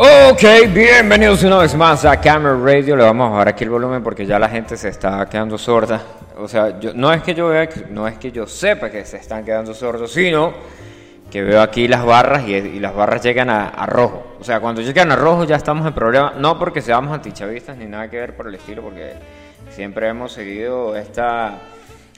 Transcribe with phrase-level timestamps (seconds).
[0.00, 2.94] Ok, bienvenidos una vez más a Camera Radio.
[2.94, 6.00] Le vamos a bajar aquí el volumen porque ya la gente se está quedando sorda.
[6.36, 9.16] O sea, yo, no es que yo vea, no es que yo sepa que se
[9.16, 10.52] están quedando sordos, sino
[11.32, 14.36] que veo aquí las barras y, las barras llegan a, rojo.
[14.38, 16.32] O sea, cuando llegan a rojo ya estamos en problema.
[16.38, 19.14] No porque seamos antichavistas ni nada que ver por el estilo, porque
[19.70, 21.58] siempre hemos seguido esta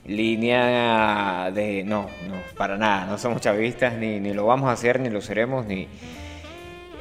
[0.05, 4.99] línea de no, no, para nada, no somos chavistas, ni, ni lo vamos a hacer,
[4.99, 5.87] ni lo seremos, ni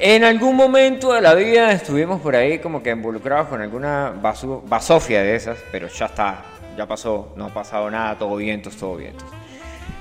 [0.03, 5.23] en algún momento de la vida estuvimos por ahí como que involucrados con alguna basofia
[5.23, 6.43] de esas, pero ya está,
[6.75, 9.29] ya pasó, no ha pasado nada, todo vientos, todo vientos.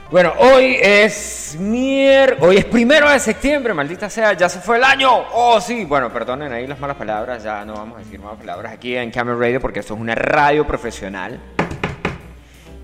[0.09, 2.37] Bueno, hoy es mier...
[2.39, 5.09] hoy es primero de septiembre, maldita sea, ya se fue el año.
[5.33, 8.71] Oh, sí, bueno, perdonen ahí las malas palabras, ya no vamos a decir malas palabras
[8.71, 11.39] aquí en Camera Radio porque esto es una radio profesional.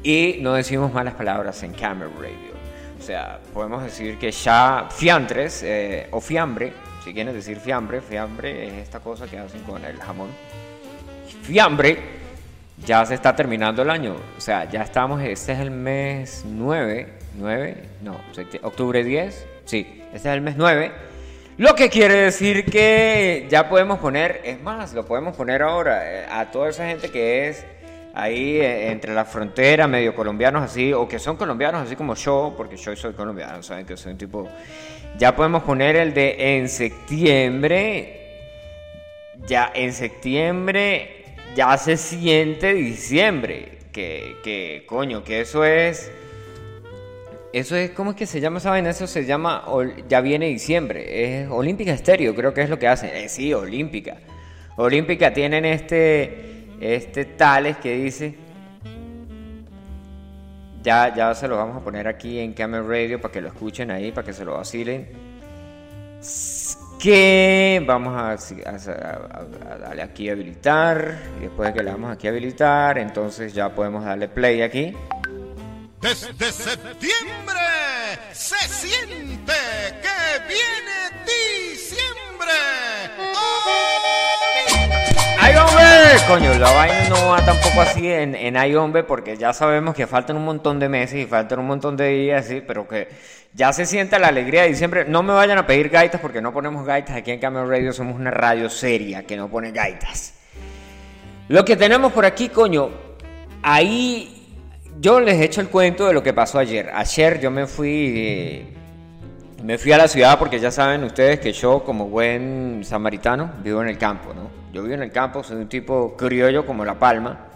[0.04, 2.56] Y no decimos malas palabras en Camera Radio.
[3.00, 6.74] O sea, podemos decir que ya fiantres eh, o fiambre
[7.06, 10.30] si quieres decir fiambre, fiambre es esta cosa que hacen con el jamón.
[11.44, 12.00] Fiambre,
[12.84, 14.16] ya se está terminando el año.
[14.36, 18.20] O sea, ya estamos, este es el mes 9, 9, no,
[18.64, 20.92] octubre 10, sí, este es el mes 9.
[21.58, 26.26] Lo que quiere decir que ya podemos poner, es más, lo podemos poner ahora eh,
[26.28, 27.68] a toda esa gente que es
[28.16, 32.56] ahí eh, entre la frontera, medio colombianos así, o que son colombianos así como yo,
[32.58, 34.50] porque yo soy colombiano, saben que soy un tipo...
[35.18, 38.20] Ya podemos poner el de en septiembre,
[39.48, 41.24] ya en septiembre
[41.56, 46.12] ya se siente diciembre, que, que coño, que eso es...
[47.54, 48.90] Eso es, ¿cómo es que se llama vaina?
[48.90, 49.64] Eso se llama,
[50.10, 53.12] ya viene diciembre, es Olímpica Estéreo, creo que es lo que hacen.
[53.14, 54.18] Eh, sí, Olímpica.
[54.76, 58.36] Olímpica tienen este este Tales que dice,
[60.86, 63.90] ya, ya se lo vamos a poner aquí en Camera Radio para que lo escuchen
[63.90, 65.10] ahí, para que se lo vacilen.
[67.00, 68.38] Que vamos a,
[69.80, 71.18] darle aquí a habilitar.
[71.42, 74.94] Después de que le damos aquí a habilitar, entonces ya podemos darle play aquí.
[76.02, 77.66] Desde septiembre
[78.32, 79.54] se siente
[80.04, 82.54] que viene diciembre.
[83.18, 83.95] ¡Ay, hombre!
[86.24, 90.08] Coño, la vaina no va tampoco así en, en Ay, hombre, porque ya sabemos que
[90.08, 93.10] faltan un montón de meses y faltan un montón de días, sí, pero que
[93.54, 95.06] ya se siente la alegría de diciembre.
[95.08, 97.16] No me vayan a pedir gaitas porque no ponemos gaitas.
[97.16, 100.34] Aquí en Cameo Radio somos una radio seria que no pone gaitas.
[101.48, 102.90] Lo que tenemos por aquí, coño,
[103.62, 104.48] ahí
[105.00, 106.90] yo les he hecho el cuento de lo que pasó ayer.
[106.94, 108.66] Ayer yo me fui.
[109.66, 113.82] Me fui a la ciudad porque ya saben ustedes que yo, como buen samaritano, vivo
[113.82, 114.52] en el campo, ¿no?
[114.72, 117.48] Yo vivo en el campo, soy un tipo criollo como La Palma.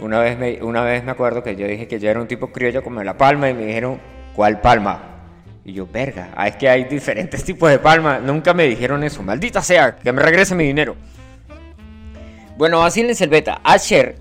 [0.00, 2.52] Una vez, me, una vez me acuerdo que yo dije que yo era un tipo
[2.52, 3.98] criollo como La Palma y me dijeron,
[4.36, 5.00] ¿cuál palma?
[5.64, 8.18] Y yo, verga, ah, es que hay diferentes tipos de palma.
[8.18, 9.22] Nunca me dijeron eso.
[9.22, 10.94] Maldita sea, que me regrese mi dinero.
[12.58, 13.62] Bueno, así en el beta.
[13.64, 14.16] Ayer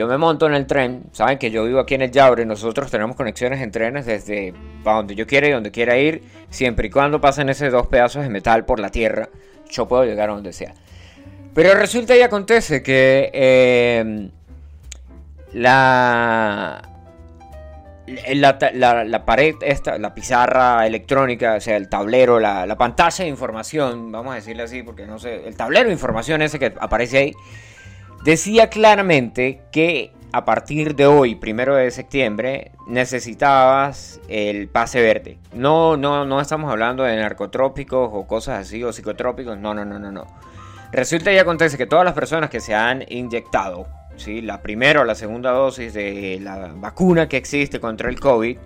[0.00, 1.02] yo me monto en el tren.
[1.12, 2.46] Saben que yo vivo aquí en el Yaure.
[2.46, 6.22] Nosotros tenemos conexiones en trenes desde para donde yo quiera y donde quiera ir.
[6.48, 9.28] Siempre y cuando pasen esos dos pedazos de metal por la tierra,
[9.68, 10.72] yo puedo llegar a donde sea.
[11.52, 14.30] Pero resulta y acontece que eh,
[15.52, 16.80] la,
[18.06, 24.32] la, pared, esta, la pizarra electrónica, o sea, el tablero, la, pantalla de información, vamos
[24.32, 27.34] a decirle así, porque no sé, el tablero de información ese que aparece ahí,
[28.24, 35.38] decía claramente que a partir de hoy, primero de septiembre, necesitabas el pase verde.
[35.52, 39.98] No, no, no estamos hablando de narcotrópicos o cosas así, o psicotrópicos, no, no, no,
[39.98, 40.26] no, no.
[40.92, 43.86] Resulta y acontece que todas las personas que se han inyectado,
[44.16, 44.40] ¿sí?
[44.40, 48.58] la primera o la segunda dosis de la vacuna que existe contra el COVID,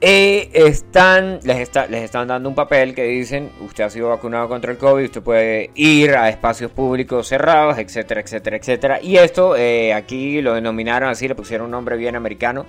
[0.00, 4.72] eh, están, les, les están dando un papel que dicen, usted ha sido vacunado contra
[4.72, 9.00] el COVID, usted puede ir a espacios públicos cerrados, etcétera, etcétera, etcétera.
[9.02, 12.66] Y esto eh, aquí lo denominaron así, le pusieron un nombre bien americano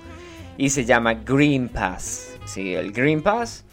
[0.56, 2.38] y se llama Green Pass.
[2.46, 2.74] ¿sí?
[2.74, 3.66] El Green Pass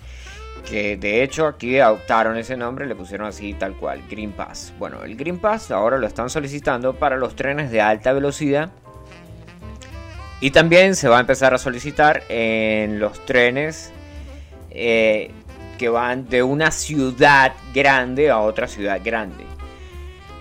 [0.64, 4.74] que de hecho aquí adoptaron ese nombre, le pusieron así tal cual, Green Pass.
[4.80, 8.72] Bueno, el Green Pass ahora lo están solicitando para los trenes de alta velocidad
[10.44, 13.94] y también se va a empezar a solicitar en los trenes
[14.72, 15.32] eh,
[15.78, 19.46] que van de una ciudad grande a otra ciudad grande.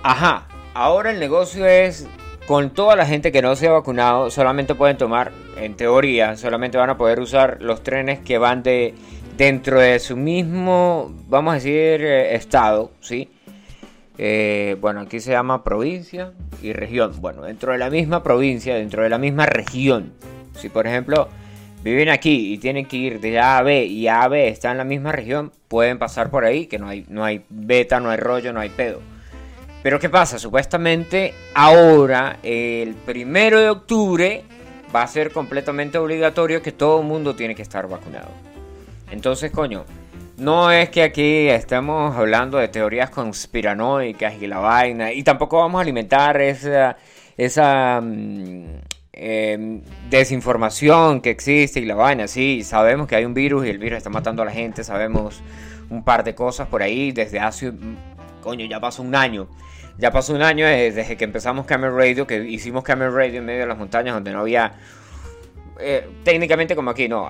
[0.02, 2.08] Ajá, ahora el negocio es
[2.48, 6.78] con toda la gente que no se ha vacunado, solamente pueden tomar, en teoría, solamente
[6.78, 8.96] van a poder usar los trenes que van de
[9.36, 11.72] dentro de su mismo, vamos a decir,
[12.04, 13.30] eh, estado, ¿sí?
[14.18, 16.32] Eh, bueno, aquí se llama provincia
[16.62, 17.12] y región.
[17.20, 20.12] Bueno, dentro de la misma provincia, dentro de la misma región.
[20.56, 21.28] Si por ejemplo
[21.82, 24.70] viven aquí y tienen que ir de A a B y A a B está
[24.70, 28.10] en la misma región, pueden pasar por ahí, que no hay, no hay beta, no
[28.10, 29.00] hay rollo, no hay pedo.
[29.82, 30.38] Pero ¿qué pasa?
[30.38, 34.44] Supuestamente ahora, el primero de octubre,
[34.94, 38.28] va a ser completamente obligatorio que todo el mundo tiene que estar vacunado.
[39.10, 39.84] Entonces, coño,
[40.42, 45.78] no es que aquí estemos hablando de teorías conspiranoicas y la vaina, y tampoco vamos
[45.78, 46.96] a alimentar esa,
[47.36, 48.80] esa mm,
[49.12, 52.26] em, desinformación que existe y la vaina.
[52.26, 55.42] Sí, sabemos que hay un virus y el virus está matando a la gente, sabemos
[55.90, 57.96] un par de cosas por ahí desde hace, mm,
[58.40, 59.48] coño, ya pasó un año.
[59.98, 63.60] Ya pasó un año desde que empezamos Camel Radio, que hicimos Camel Radio en medio
[63.60, 64.72] de las montañas donde no había...
[65.78, 67.28] Eh, técnicamente como aquí, no.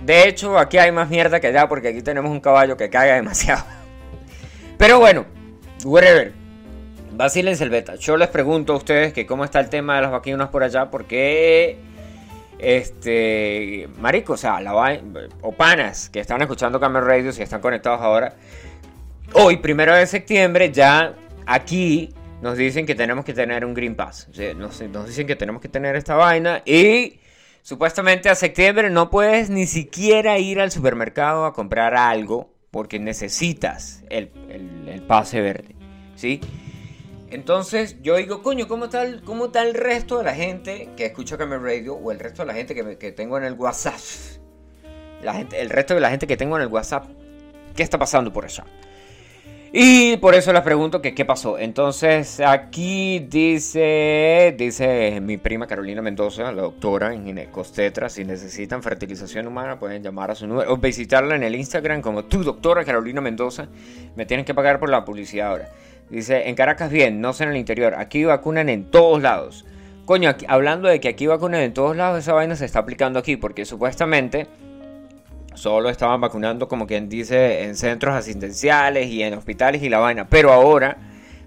[0.00, 3.14] de hecho, aquí hay más mierda que allá porque aquí tenemos un caballo que caga
[3.14, 3.64] demasiado.
[4.78, 5.26] Pero bueno,
[5.84, 6.32] whatever.
[7.12, 7.96] Vacílense el beta.
[7.96, 10.90] Yo les pregunto a ustedes que cómo está el tema de las vacunas por allá,
[10.90, 11.78] porque
[12.58, 15.00] este marico, o sea, la
[15.42, 18.34] o panas que están escuchando Camel Radio si están conectados ahora.
[19.32, 21.14] Hoy, primero de septiembre, ya
[21.46, 22.12] aquí
[22.42, 24.28] nos dicen que tenemos que tener un Green Pass.
[24.56, 27.19] nos, dicen que tenemos que tener esta vaina y
[27.62, 34.04] supuestamente a septiembre no puedes ni siquiera ir al supermercado a comprar algo porque necesitas
[34.10, 34.28] el,
[35.06, 35.74] pase verde.
[36.14, 36.40] ¿Sí?
[37.30, 41.06] Entonces yo digo, coño, ¿cómo está, el, ¿cómo está el resto de la gente que
[41.06, 44.00] escucha Camel Radio o el resto de la gente que, que tengo en el WhatsApp?
[45.22, 47.06] La gente, el resto de la gente que tengo en el WhatsApp,
[47.76, 48.64] ¿qué está pasando por allá?
[49.72, 51.56] Y por eso les pregunto que qué pasó.
[51.56, 59.46] Entonces aquí dice, dice mi prima Carolina Mendoza, la doctora en ginecostetra, si necesitan fertilización
[59.46, 63.20] humana pueden llamar a su número o visitarla en el Instagram como tu doctora Carolina
[63.20, 63.68] Mendoza.
[64.16, 65.68] Me tienen que pagar por la publicidad ahora.
[66.10, 67.94] Dice, en Caracas bien, no sé en el interior.
[67.94, 69.64] Aquí vacunan en todos lados.
[70.04, 73.36] Coño, hablando de que aquí vacunan en todos lados, esa vaina se está aplicando aquí
[73.36, 74.48] porque supuestamente
[75.54, 80.28] solo estaban vacunando como quien dice en centros asistenciales y en hospitales y la vaina.
[80.28, 80.96] Pero ahora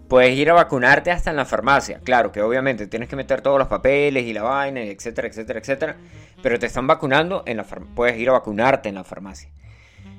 [0.07, 1.99] puedes ir a vacunarte hasta en la farmacia.
[2.03, 5.97] Claro que obviamente tienes que meter todos los papeles y la vaina, etcétera, etcétera, etcétera.
[6.41, 7.95] Pero te están vacunando en la farmacia.
[7.95, 9.49] Puedes ir a vacunarte en la farmacia.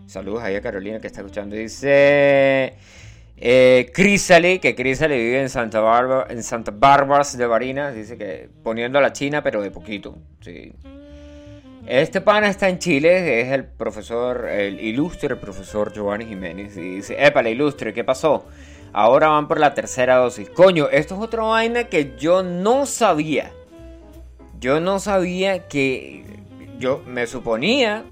[0.07, 1.57] Saludos ahí a Carolina que está escuchando.
[1.57, 2.75] Dice
[3.37, 7.95] eh, que Crisale vive en Santa Bárbara, en Santa Bárbara de Barinas.
[7.95, 10.19] Dice que poniendo a la China, pero de poquito.
[10.41, 10.73] Sí.
[11.87, 16.77] Este pana está en Chile, es el profesor, el ilustre profesor Giovanni Jiménez.
[16.79, 18.47] Y dice, la ilustre, ¿qué pasó?
[18.95, 20.49] Ahora van por la tercera dosis.
[20.49, 23.53] Coño, esto es otra vaina que yo no sabía.
[24.59, 26.25] Yo no sabía que...
[26.79, 28.05] Yo me suponía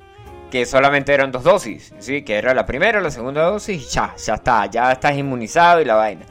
[0.51, 2.23] que solamente eran dos dosis, ¿sí?
[2.23, 5.87] Que era la primera, la segunda dosis y ya, ya está, ya estás inmunizado y
[5.87, 6.27] la vaina.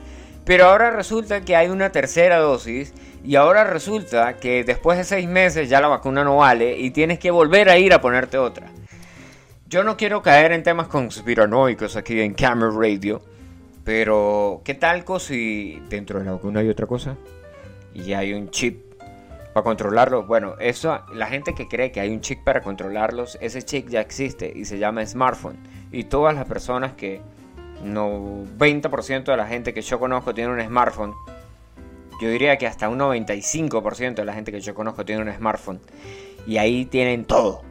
[0.45, 5.27] Pero ahora resulta que hay una tercera dosis y ahora resulta que después de seis
[5.27, 8.67] meses ya la vacuna no vale y tienes que volver a ir a ponerte otra.
[9.67, 13.21] Yo no quiero caer en temas conspiranoicos aquí en Camera Radio,
[13.83, 17.15] pero ¿qué tal si dentro de la vacuna hay otra cosa?
[17.93, 18.91] Y hay un chip
[19.53, 20.23] para controlarlo.
[20.23, 24.01] Bueno, eso, la gente que cree que hay un chip para controlarlos, ese chip ya
[24.01, 25.57] existe y se llama smartphone.
[25.91, 27.21] Y todas las personas que,
[27.83, 31.13] no 20% de la gente que yo conozco tiene un smartphone
[32.21, 35.81] yo diría que hasta un 95% de la gente que yo conozco tiene un smartphone.
[36.45, 37.63] Y ahí tienen todo.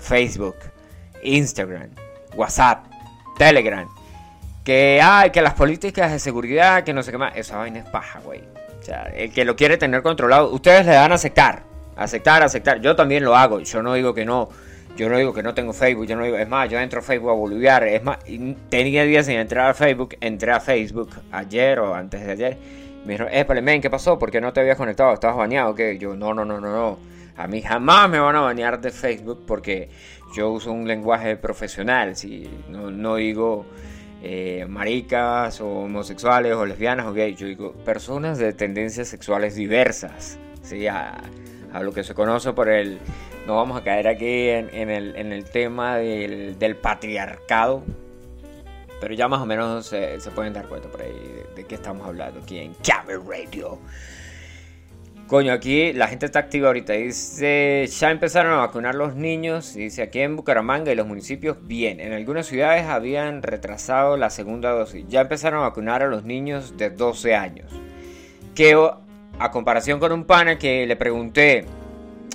[0.00, 0.56] Facebook,
[1.22, 1.90] Instagram,
[2.34, 2.86] WhatsApp,
[3.38, 3.88] Telegram.
[4.64, 7.36] Que hay, que las políticas de seguridad, que no sé qué más.
[7.36, 8.40] Esa vaina es paja, güey.
[8.80, 11.62] O sea, el que lo quiere tener controlado, ustedes le dan a aceptar.
[11.94, 12.80] Aceptar, aceptar.
[12.80, 13.60] Yo también lo hago.
[13.60, 14.48] Yo no digo que no.
[14.96, 16.06] Yo no digo que no tengo Facebook.
[16.06, 17.84] Yo no digo, es más, yo entro a Facebook a boludear.
[17.84, 18.18] Es más,
[18.68, 20.16] tenía días sin entrar a Facebook.
[20.20, 24.18] Entré a Facebook ayer o antes de ayer me dijeron, eh, men, ¿qué pasó?
[24.18, 25.12] ¿Por qué no te habías conectado?
[25.12, 25.74] ¿Estabas baneado?
[25.74, 25.98] ¿Qué?
[25.98, 26.98] Yo, no, no, no, no, no.
[27.36, 29.88] A mí jamás me van a banear de Facebook porque
[30.34, 32.16] yo uso un lenguaje profesional.
[32.16, 33.66] Si no, no digo
[34.22, 37.38] eh, maricas o homosexuales o lesbianas o gays.
[37.38, 40.38] Yo digo personas de tendencias sexuales diversas.
[40.62, 40.86] ¿sí?
[40.86, 41.20] A,
[41.80, 42.98] lo que se conoce por el...
[43.46, 47.82] No vamos a caer aquí en, el, en el, tema del patriarcado
[49.04, 51.12] pero ya más o menos se pueden dar cuenta por ahí
[51.54, 53.78] de, qué estamos hablando aquí en Camel Radio.
[55.26, 56.94] Coño, aquí la gente está activa ahorita.
[56.94, 59.74] Dice, ya empezaron a vacunar los niños.
[59.74, 62.00] Dice, aquí en Bucaramanga y los municipios, bien.
[62.00, 65.04] En algunas ciudades habían retrasado la segunda dosis.
[65.06, 67.70] Ya empezaron a vacunar a los niños de 12 años.
[68.54, 68.74] Que
[69.38, 71.66] a comparación con un pana que le pregunté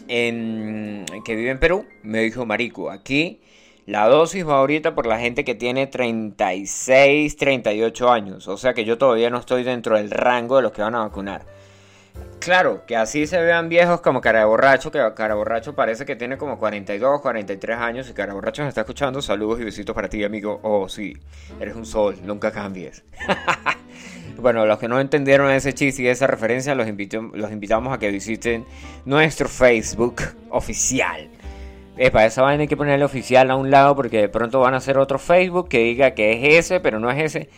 [0.07, 3.41] en, que vive en Perú, me dijo, Marico, aquí
[3.89, 8.47] la dosis va ahorita por la gente que tiene 36, 38 años.
[8.47, 10.99] O sea que yo todavía no estoy dentro del rango de los que van a
[10.99, 11.41] vacunar.
[12.39, 16.37] claro, que así se vean viejos como cara borracho, que cara borracho parece que tiene
[16.37, 19.23] como 42, 43 años y cara borracho nos está escuchando.
[19.23, 20.59] Saludos y besitos para ti, amigo.
[20.61, 21.17] Oh, sí,
[21.59, 23.03] eres un sol, nunca cambies.
[24.37, 26.85] bueno, los que no entendieron ese chiste y esa referencia, los,
[27.33, 28.65] los invitamos a que visiten
[29.05, 31.27] nuestro Facebook oficial.
[32.11, 34.77] Para esa vaina hay que ponerle oficial a un lado porque de pronto van a
[34.77, 37.49] hacer otro Facebook que diga que es ese, pero no es ese.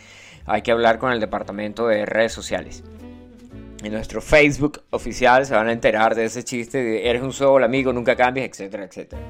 [0.46, 2.82] Hay que hablar con el departamento de redes sociales
[3.82, 7.64] en nuestro Facebook oficial se van a enterar de ese chiste de eres un solo
[7.64, 9.20] amigo, nunca cambies, etcétera, etcétera.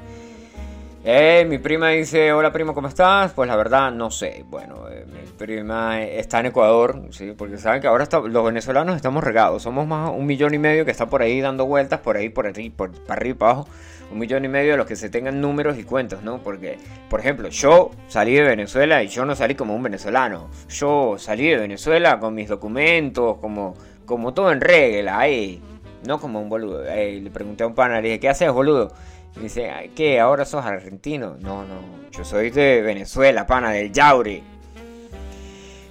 [1.04, 3.32] Eh, mi prima dice, hola primo, ¿cómo estás?
[3.32, 4.44] Pues la verdad no sé.
[4.48, 7.34] Bueno, eh, mi prima está en Ecuador, ¿sí?
[7.36, 9.64] porque saben que ahora los venezolanos estamos regados.
[9.64, 12.46] Somos más un millón y medio que está por ahí dando vueltas, por ahí, por
[12.46, 13.68] ahí, por, para arriba y para abajo.
[14.12, 16.38] Un millón y medio de los que se tengan números y cuentos, ¿no?
[16.38, 16.78] Porque,
[17.08, 20.50] por ejemplo, yo salí de Venezuela y yo no salí como un venezolano.
[20.68, 23.74] Yo salí de Venezuela con mis documentos, como
[24.06, 25.62] como todo en regla, ahí,
[26.06, 26.82] no como un boludo.
[26.84, 28.92] le pregunté a un pana, le dije, ¿qué haces, boludo?
[29.40, 30.20] Dice, ¿qué?
[30.20, 31.36] ¿Ahora sos argentino?
[31.40, 34.42] No, no, yo soy de Venezuela, pana, del Yauri.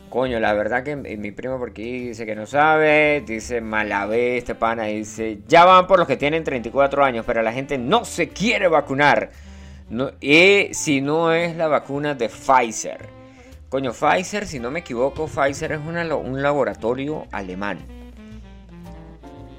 [0.10, 4.56] Coño, la verdad que mi primo por aquí dice que no sabe, dice Malavé, este
[4.56, 8.28] pana, dice, ya van por los que tienen 34 años, pero la gente no se
[8.28, 9.32] quiere vacunar.
[9.90, 13.08] No, y si no es la vacuna de Pfizer.
[13.70, 18.01] Coño, Pfizer, si no me equivoco, Pfizer es un laboratorio alemán.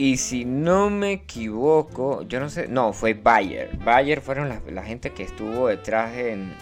[0.03, 3.71] Y si no me equivoco, yo no sé, no, fue Bayer.
[3.85, 6.53] Bayer fueron la, gente que estuvo detrás en...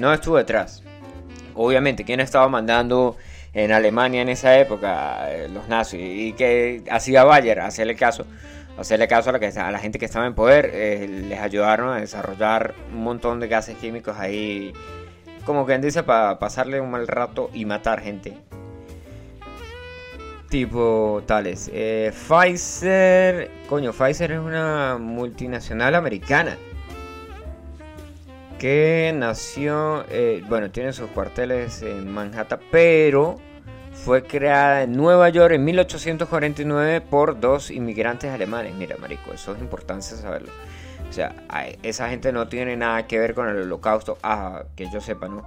[0.00, 0.82] No estuvo detrás.
[1.54, 3.16] Obviamente, ¿quién estaba mandando
[3.52, 5.32] en Alemania en esa época?
[5.32, 6.00] Eh, los nazis.
[6.02, 7.60] ¿Y que hacía Bayer?
[7.60, 8.26] Hacerle caso.
[8.76, 10.68] Hacerle caso a la, que, a la gente que estaba en poder.
[10.74, 14.72] Eh, les ayudaron a desarrollar un montón de gases químicos ahí.
[15.44, 18.36] Como quien dice, para pasarle un mal rato y matar gente
[20.48, 21.70] tipo tales.
[21.72, 26.56] Eh, Pfizer, coño, Pfizer es una multinacional americana
[28.58, 33.36] que nació, eh, bueno, tiene sus cuarteles en Manhattan, pero
[33.92, 38.74] fue creada en Nueva York en 1849 por dos inmigrantes alemanes.
[38.74, 40.50] Mira, marico, eso es importante saberlo.
[41.08, 41.34] O sea,
[41.82, 45.42] esa gente no tiene nada que ver con el holocausto, ah, que yo sepa, ¿no?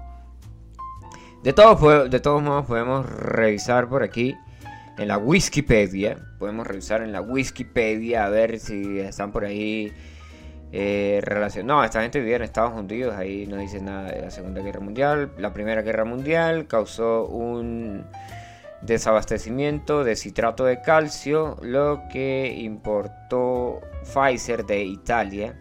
[1.43, 4.35] De todos, de todos modos podemos revisar por aquí
[5.01, 6.17] en la Wikipedia.
[6.37, 9.91] Podemos revisar en la Wikipedia a ver si están por ahí
[10.71, 11.79] eh, relacionados.
[11.79, 14.79] No, esta gente vivía en Estados Unidos, ahí no dice nada de la Segunda Guerra
[14.79, 15.31] Mundial.
[15.37, 18.05] La Primera Guerra Mundial causó un
[18.81, 25.55] desabastecimiento de citrato de calcio, lo que importó Pfizer de Italia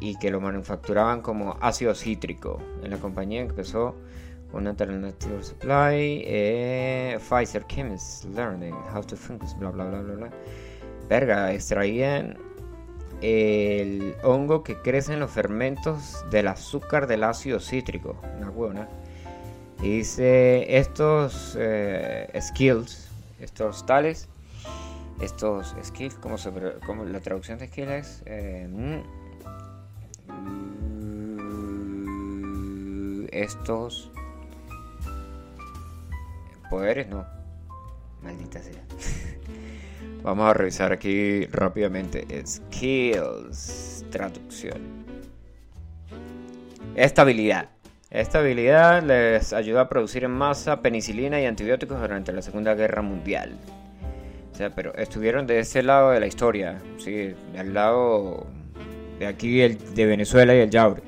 [0.00, 2.60] y que lo manufacturaban como ácido cítrico.
[2.82, 3.96] En la compañía empezó
[4.54, 10.30] un alternative supply, eh, Pfizer Chemists Learning How to Fungus, bla bla bla bla bla.
[11.08, 12.38] Verga, extraían
[13.20, 18.16] el hongo que crece en los fermentos del azúcar del ácido cítrico.
[18.38, 18.88] Una buena.
[19.82, 24.28] Y dice, estos eh, skills, estos tales,
[25.20, 26.50] estos skills, ¿cómo, se,
[26.86, 28.22] cómo la traducción de skills es?
[28.26, 29.24] Eh, mm,
[33.32, 34.10] estos
[36.74, 37.24] poderes no.
[38.20, 38.82] Maldita sea.
[40.24, 42.26] Vamos a revisar aquí rápidamente.
[42.44, 44.04] Skills.
[44.10, 45.04] Traducción.
[46.96, 47.68] Estabilidad.
[48.10, 53.56] Estabilidad les ayuda a producir en masa penicilina y antibióticos durante la Segunda Guerra Mundial.
[54.52, 58.48] O sea, pero estuvieron de ese lado de la historia, sí, del lado
[59.20, 61.02] de aquí de Venezuela y el Yaure.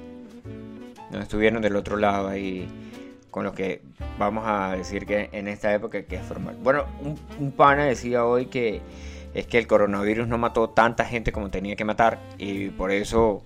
[1.11, 2.69] No estuvieron del otro lado ahí
[3.37, 3.83] con lo que
[4.19, 6.57] vamos a decir que en esta época que es formal.
[6.63, 6.87] Bueno,
[7.39, 8.81] un, pana decía hoy que
[9.35, 13.43] es que el coronavirus no mató tanta gente como tenía que matar y por eso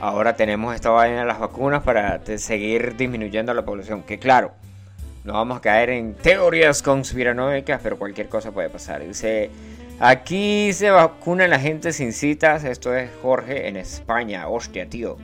[0.00, 4.02] ahora tenemos esta vaina de las vacunas para seguir disminuyendo la población.
[4.02, 4.52] Que claro,
[5.24, 9.06] no vamos a caer en teorías conspiranoicas, pero cualquier cosa puede pasar.
[9.06, 9.50] Dice,
[10.00, 12.64] aquí se vacuna la gente sin citas.
[12.64, 14.48] Esto es Jorge en España.
[14.48, 15.18] Hostia, tío.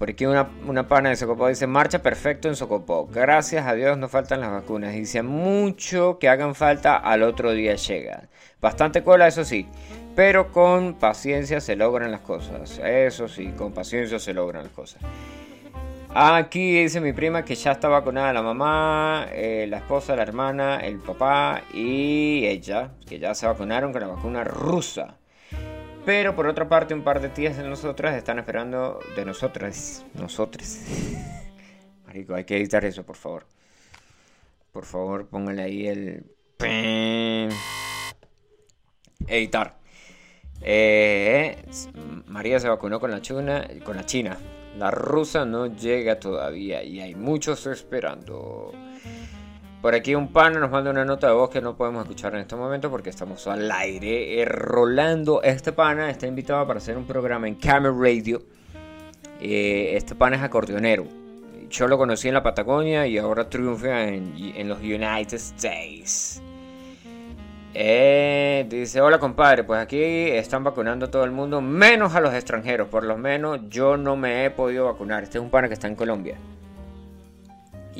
[0.00, 3.06] Por aquí una, una pana de Socopó dice, marcha perfecto en Socopó.
[3.06, 4.94] Gracias a Dios no faltan las vacunas.
[4.94, 8.30] Dice, mucho que hagan falta al otro día llega.
[8.62, 9.68] Bastante cola, eso sí.
[10.16, 12.78] Pero con paciencia se logran las cosas.
[12.82, 15.02] Eso sí, con paciencia se logran las cosas.
[16.14, 20.78] Aquí dice mi prima que ya está vacunada la mamá, eh, la esposa, la hermana,
[20.78, 25.19] el papá y ella, que ya se vacunaron con la vacuna rusa.
[26.04, 30.04] Pero por otra parte, un par de tías de nosotras están esperando de nosotras.
[30.14, 30.80] Nosotras.
[32.06, 33.46] Marico, hay que editar eso, por favor.
[34.72, 36.24] Por favor, póngale ahí el.
[39.26, 39.78] editar.
[40.62, 41.64] Eh,
[42.26, 44.38] María se vacunó con la, chuna, con la China.
[44.78, 48.72] La rusa no llega todavía y hay muchos esperando.
[49.80, 52.40] Por aquí un pana nos manda una nota de voz que no podemos escuchar en
[52.40, 54.42] este momento porque estamos al aire.
[54.42, 58.42] Eh, Rolando, este pana está invitado para hacer un programa en Camera Radio.
[59.40, 61.06] Eh, este pana es acordeonero.
[61.70, 66.42] Yo lo conocí en la Patagonia y ahora triunfa en, en los United States.
[67.72, 72.34] Eh, dice, hola compadre, pues aquí están vacunando a todo el mundo, menos a los
[72.34, 72.88] extranjeros.
[72.88, 75.22] Por lo menos yo no me he podido vacunar.
[75.22, 76.36] Este es un pana que está en Colombia.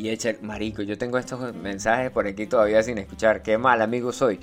[0.00, 3.42] Y echa, marico, yo tengo estos mensajes por aquí todavía sin escuchar.
[3.42, 4.40] Qué mal amigo soy.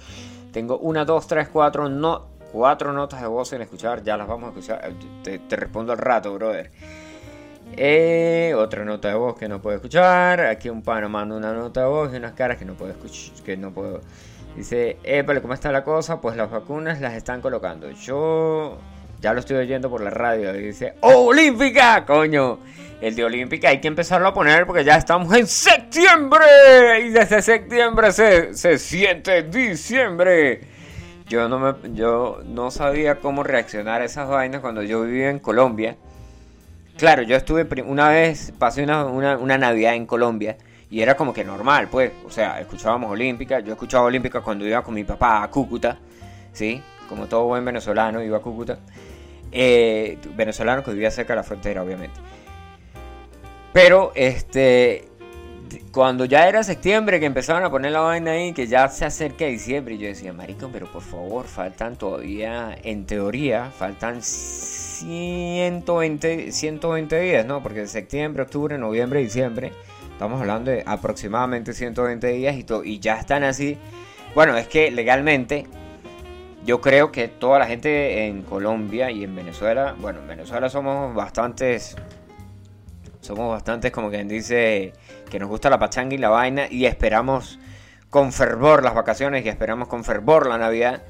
[0.54, 4.04] Tengo una, dos, tres, cuatro, no, cuatro notas de voz sin escuchar.
[4.04, 4.94] Ya las vamos a escuchar.
[5.24, 6.70] Te, respondo al rato, brother.
[7.76, 10.42] Eh, otra nota de voz que no puedo escuchar.
[10.42, 13.44] Aquí un pana manda una nota de voz y unas caras que no puedo escuchar.
[13.44, 14.02] Que no puedo.
[14.56, 16.22] Dice, pero ¿cómo está la cosa?
[16.22, 17.90] Pues las vacunas las están colocando.
[17.90, 18.78] Yo
[19.20, 20.54] ya lo estoy oyendo por la radio.
[20.54, 22.06] Dice, ¡Oh, Olímpica!
[22.06, 22.60] Coño,
[23.02, 26.46] el de Olímpica hay que empezarlo a poner porque ya estamos en septiembre.
[27.06, 30.62] Y desde septiembre se, se siente diciembre.
[31.28, 35.40] Yo no, me, yo no sabía cómo reaccionar a esas vainas cuando yo vivía en
[35.40, 35.98] Colombia.
[36.98, 40.58] Claro, yo estuve una vez, pasé una, una, Navidad en Colombia
[40.90, 42.12] y era como que normal, pues.
[42.26, 43.60] O sea, escuchábamos Olímpica.
[43.60, 46.00] Yo escuchaba Olímpica cuando iba con mi papá a Cúcuta,
[46.54, 46.82] ¿sí?
[47.08, 48.80] Como todo buen venezolano, iba a Cúcuta.
[49.52, 52.20] Eh, venezolano que vivía cerca de la frontera, obviamente.
[53.74, 55.10] Pero, este.
[55.92, 59.44] Cuando ya era septiembre, que empezaban a poner la vaina ahí, que ya se acerca
[59.46, 67.20] diciembre, y yo decía, marico, pero por favor, faltan todavía, en teoría, faltan 120, 120
[67.20, 67.62] días, ¿no?
[67.62, 69.74] Porque septiembre, octubre, noviembre, diciembre
[70.18, 73.78] Estamos hablando de aproximadamente 120 días y, y ya están así.
[74.34, 75.68] Bueno, es que legalmente
[76.66, 81.14] yo creo que toda la gente en Colombia y en Venezuela, bueno, en Venezuela somos
[81.14, 81.96] bastantes,
[83.22, 84.94] somos bastantes como quien dice
[85.30, 87.60] que nos gusta la pachanga y la vaina y esperamos
[88.10, 91.04] con fervor las vacaciones y esperamos con fervor la Navidad.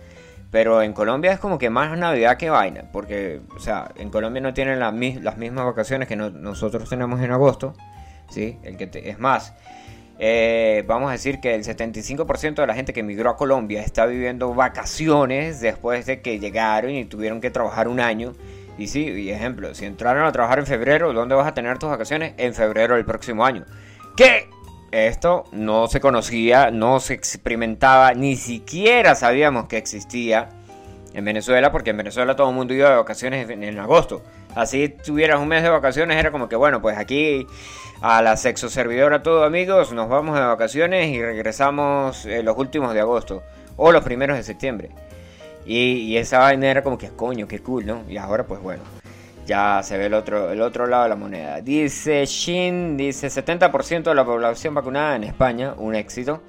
[0.50, 4.41] Pero en Colombia es como que más Navidad que vaina, porque, o sea, en Colombia
[4.41, 7.74] no tienen las mismas vacaciones que nosotros tenemos en agosto.
[8.30, 8.58] ¿sí?
[8.63, 9.54] El que es más,
[10.20, 14.06] eh, vamos a decir que el 75% de la gente que emigró a Colombia está
[14.06, 18.34] viviendo vacaciones después de que llegaron y tuvieron que trabajar un año.
[18.78, 21.90] Y sí, y ejemplo, si entraron a trabajar en febrero, ¿dónde vas a tener tus
[21.90, 22.34] vacaciones?
[22.38, 23.66] En febrero del próximo año.
[24.16, 24.50] ¿Qué?
[24.92, 30.50] Esto no se conocía, no se experimentaba, ni siquiera sabíamos que existía
[31.13, 34.22] en Venezuela, porque en Venezuela todo el mundo iba de vacaciones en, agosto.
[34.56, 37.46] Así tuvieras un mes de vacaciones, era como que bueno, pues aquí
[38.02, 42.94] a la sexo servidora todo amigos, nos vamos de vacaciones y regresamos eh, los últimos
[42.94, 43.44] de agosto
[43.76, 44.92] o los primeros de septiembre.
[45.67, 48.03] Y, esa vaina era como que coño, qué cool, ¿no?
[48.08, 48.84] Y ahora pues bueno,
[49.45, 51.62] ya se ve el otro, el otro lado de la moneda.
[51.62, 56.41] Dice Shin, dice 70% de la población vacunada en España, un éxito.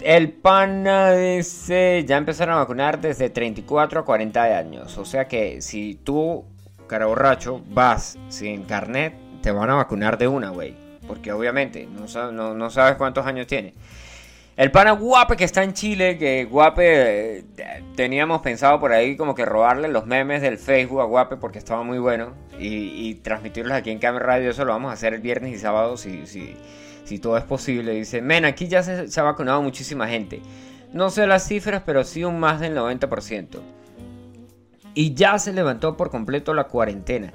[0.00, 4.98] El pana dice, ya empezaron a vacunar desde 34 a 40 años.
[4.98, 6.44] O sea que si tú,
[6.86, 10.76] cara borracho, vas sin carnet, te van a vacunar de una, güey.
[11.06, 13.74] Porque obviamente no, no, sabes cuántos años tiene.
[14.56, 17.44] El pana Guape que está en Chile, que Guape eh,
[17.96, 21.82] teníamos pensado por ahí como que robarle los memes del Facebook a Guape porque estaba
[21.82, 24.50] muy bueno y, transmitirlos aquí en Camera Radio.
[24.50, 26.56] Eso lo vamos a hacer el viernes y sábado si, si,
[27.04, 27.94] si todo es posible.
[27.94, 30.40] Dice, men, aquí ya se, se ha vacunado muchísima gente.
[30.92, 33.60] No sé las cifras, pero sí un más del 90%.
[34.94, 37.32] Y ya se levantó por completo la cuarentena.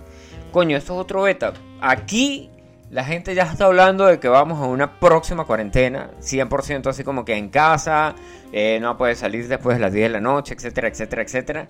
[0.54, 1.52] Coño, esto es otro beta.
[1.82, 2.50] Aquí
[2.92, 7.24] la gente ya está hablando de que vamos a una próxima cuarentena, 100% así como
[7.24, 8.16] que en casa,
[8.52, 11.68] eh, no puede salir después de las 10 de la noche, etcétera, etcétera, etcétera.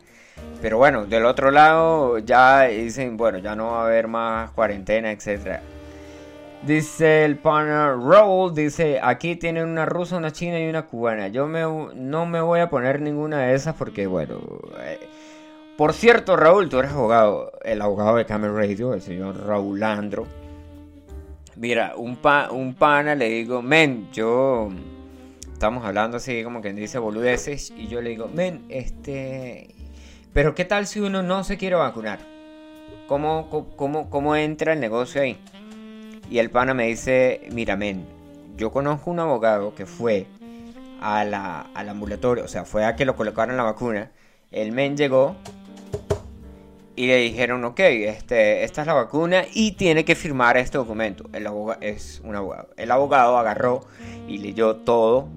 [0.62, 5.12] Pero bueno, del otro lado ya dicen, bueno, ya no va a haber más cuarentena,
[5.12, 5.62] etcétera.
[6.62, 11.28] Dice el partner Raúl, dice, aquí tienen una rusa, una china y una cubana.
[11.30, 11.62] Yo me,
[11.96, 14.40] no me voy a poner ninguna de esas porque, bueno...
[14.80, 15.00] Eh,
[15.78, 20.28] por cierto, Raúl, tú eres abogado, el abogado de Camel Radio, el señor Raúl Andro.
[21.60, 24.70] Mira, un, pa, un pana le digo, men, yo.
[25.52, 27.74] Estamos hablando así como quien dice boludeces.
[27.76, 29.76] Y yo le digo, men, este.
[30.32, 32.20] Pero ¿qué tal si uno no se quiere vacunar?
[33.08, 35.38] ¿Cómo, cómo, cómo entra el negocio ahí?
[36.30, 38.06] Y el pana me dice, mira, men,
[38.56, 40.28] yo conozco un abogado que fue
[41.02, 44.12] a la, al ambulatorio, o sea, fue a que lo colocaron la vacuna.
[44.52, 45.36] El men llegó,
[47.00, 51.30] y le dijeron, ok, este, esta es la vacuna y tiene que firmar este documento.
[51.32, 52.72] El abogado es un abogado.
[52.76, 53.86] El abogado agarró
[54.28, 55.30] y leyó todo.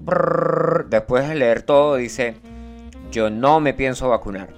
[0.89, 2.35] después de leer todo, dice,
[3.13, 4.49] yo no me pienso vacunar.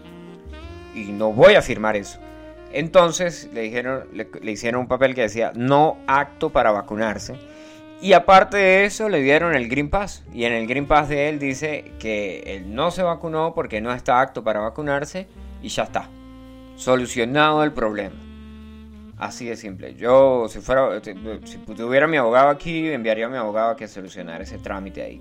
[0.94, 2.20] Y no voy a firmar eso.
[2.72, 7.34] Entonces le, dijeron, le, hicieron un papel que decía no acto para vacunarse.
[8.00, 10.24] Y aparte de eso le dieron el Green Pass.
[10.32, 13.92] Y en el Green Pass de él dice que él no se vacunó porque no
[13.92, 15.26] está apto para vacunarse
[15.60, 16.08] y ya está.
[16.76, 18.16] Solucionado el problema.
[19.18, 19.94] Así de simple.
[19.94, 24.42] Yo, si fuera, si tuviera mi abogado aquí, enviaría a mi abogado a que solucionara
[24.42, 25.20] ese trámite ahí.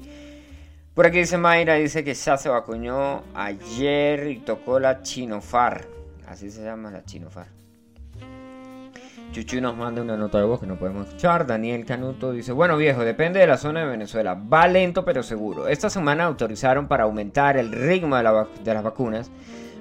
[0.94, 5.88] Por aquí dice Mayra, dice que ya se vacunó ayer y tocó la Chinofar.
[6.28, 7.48] Así se llama la Chinofar.
[9.32, 11.48] Chuchu nos manda una nota de voz que no podemos escuchar.
[11.48, 14.36] Daniel Canuto dice, bueno viejo, depende de la zona de Venezuela.
[14.36, 15.68] Va lento pero seguro.
[15.68, 19.32] Esta semana autorizaron para aumentar el ritmo de, la de las vacunas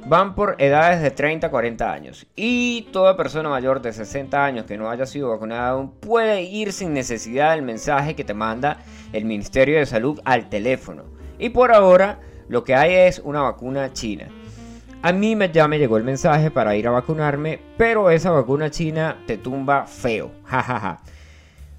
[0.06, 2.26] van por edades de 30 a 40 años.
[2.36, 6.72] Y toda persona mayor de 60 años que no haya sido vacunada aún puede ir
[6.72, 8.78] sin necesidad del mensaje que te manda
[9.12, 11.04] el Ministerio de Salud al teléfono.
[11.38, 14.28] Y por ahora lo que hay es una vacuna china.
[15.02, 19.16] A mí ya me llegó el mensaje para ir a vacunarme, pero esa vacuna china
[19.26, 20.30] te tumba feo.
[20.44, 21.00] Jajaja.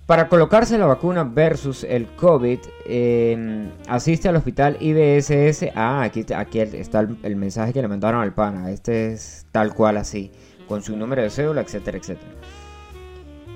[0.05, 5.71] Para colocarse la vacuna versus el COVID, em, asiste al hospital IBSS.
[5.75, 6.25] Ah, aquí,
[6.73, 8.69] está el, mensaje que le mandaron al pana.
[8.69, 10.29] Este es tal cual así,
[10.67, 12.31] con su número de cédula, etcétera, etcétera.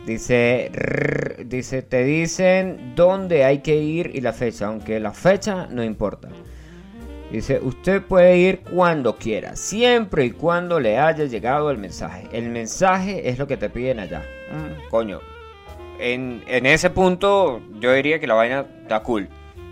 [0.05, 0.71] Dice,
[1.45, 6.29] dice, te dicen dónde hay que ir y la fecha, aunque la fecha no importa.
[7.29, 12.29] Dice, usted puede ir cuando quiera, siempre y cuando le haya llegado el mensaje.
[12.31, 14.23] El mensaje es lo que te piden allá.
[14.49, 15.19] Mm, coño,
[15.99, 19.29] en, ese punto yo diría que la vaina está cool,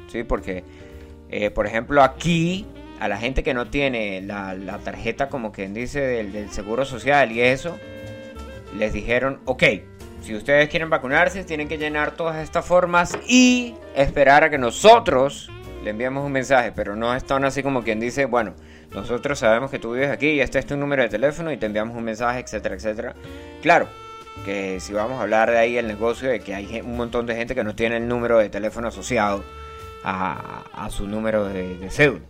[0.08, 0.24] ¿sí?
[0.24, 0.64] Porque,
[1.30, 2.66] eh, por ejemplo, aquí
[3.00, 7.42] a la gente que no tiene la, tarjeta, como quien dice, del, Seguro Social y
[7.42, 7.78] eso,
[8.78, 9.64] les dijeron, ok,
[10.22, 15.52] si ustedes quieren vacunarse, tienen que llenar todas estas formas y esperar a que nosotros
[15.84, 18.56] le enviemos un mensaje, pero no están así como quien dice, bueno,
[18.92, 21.68] nosotros sabemos que tú vives aquí y este es tu número de teléfono y te
[21.68, 23.14] enviamos un mensaje, etcétera, etcétera.
[23.62, 23.88] Claro,
[24.44, 27.36] que si vamos a hablar de ahí el negocio de que hay un montón de
[27.36, 29.44] gente que no tiene el número de teléfono asociado
[30.04, 32.22] a, su número de, de cédula.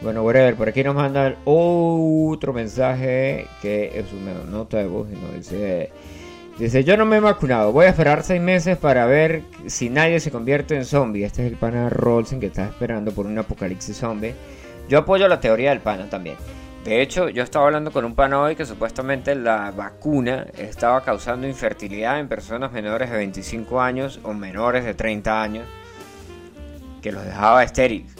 [0.00, 5.16] Bueno, ver por aquí nos mandan otro mensaje que es una nota de voz y
[5.16, 5.90] nos dice...
[6.58, 10.20] Dice, yo no me he vacunado, voy a esperar seis meses para ver si nadie
[10.20, 11.22] se convierte en zombie.
[11.22, 14.34] Este es el pana Rolsen que está esperando por un apocalipsis zombie.
[14.88, 16.36] Yo apoyo la teoría del pana también.
[16.86, 21.48] De hecho, yo estaba hablando con un pana hoy que supuestamente la vacuna estaba causando
[21.48, 25.66] infertilidad en personas menores de 25 años o menores de 30 años,
[27.02, 28.14] que los dejaba estériles.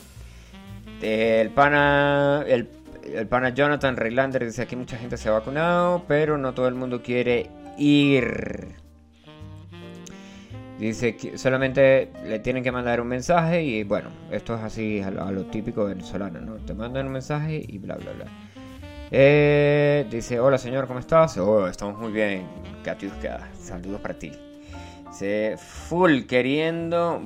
[1.01, 2.67] El pana, el,
[3.29, 7.05] pana Jonathan Raylander dice aquí mucha gente se ha vacunado, pero no todo el mundo
[7.05, 7.49] quiere
[7.79, 8.75] ir.
[10.81, 15.13] Dice que solamente le tienen que mandar un mensaje y bueno, esto es así a
[15.13, 16.57] lo, típico venezolano, ¿no?
[16.57, 18.46] Te mandan un mensaje y bla, bla, bla.
[19.11, 21.39] Eh, dice, hola señor, ¿cómo estás?
[21.39, 22.45] Oh, estamos muy bien,
[22.83, 24.33] Katiuska, saludos para ti.
[25.09, 27.23] Dice, full queriendo,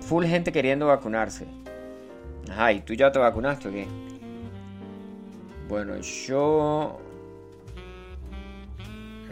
[0.00, 1.46] full gente queriendo vacunarse.
[2.50, 3.86] Ajá, ¿y tú ya te vacunaste o qué?
[5.68, 6.98] Bueno, yo...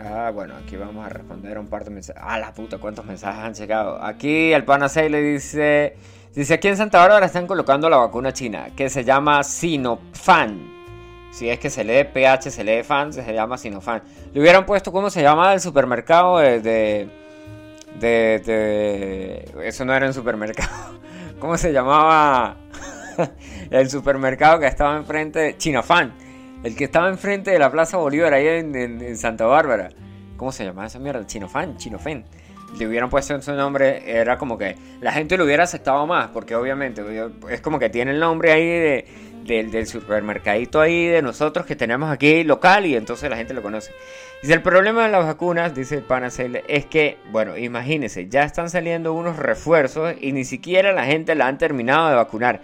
[0.03, 2.23] Ah, bueno, aquí vamos a responder un par de mensajes.
[2.25, 4.03] Ah, la puta, ¿cuántos mensajes han llegado?
[4.03, 5.97] Aquí el pana 6 le dice...
[6.35, 10.80] Dice, aquí en Santa Bárbara están colocando la vacuna china, que se llama Sinophan.
[11.31, 14.03] Si es que se lee PH, se lee fan, se llama Sinofan.
[14.33, 17.09] Le hubieran puesto cómo se llama el supermercado de, de,
[18.01, 20.99] de, Eso no era un supermercado.
[21.39, 22.57] ¿Cómo se llamaba
[23.71, 26.13] el supermercado que estaba enfrente de Chinofan?
[26.63, 29.91] El que estaba enfrente de la Plaza Bolívar ahí en, Santa Bárbara.
[30.37, 31.27] ¿Cómo se llamaba esa mierda?
[31.27, 32.25] Chinofan, Chinofan.
[32.79, 36.55] Le hubieran puesto su nombre, era como que la gente lo hubiera aceptado más, porque
[36.55, 37.03] obviamente
[37.51, 39.05] es como que tiene el nombre ahí de
[39.45, 43.93] del, supermercadito ahí de nosotros que tenemos aquí local y entonces la gente lo conoce.
[44.43, 48.71] Dice, el problema de las vacunas, dice el Panacel, es que, bueno, imagínense, ya están
[48.71, 52.61] saliendo unos refuerzos y ni siquiera la gente la han terminado de vacunar.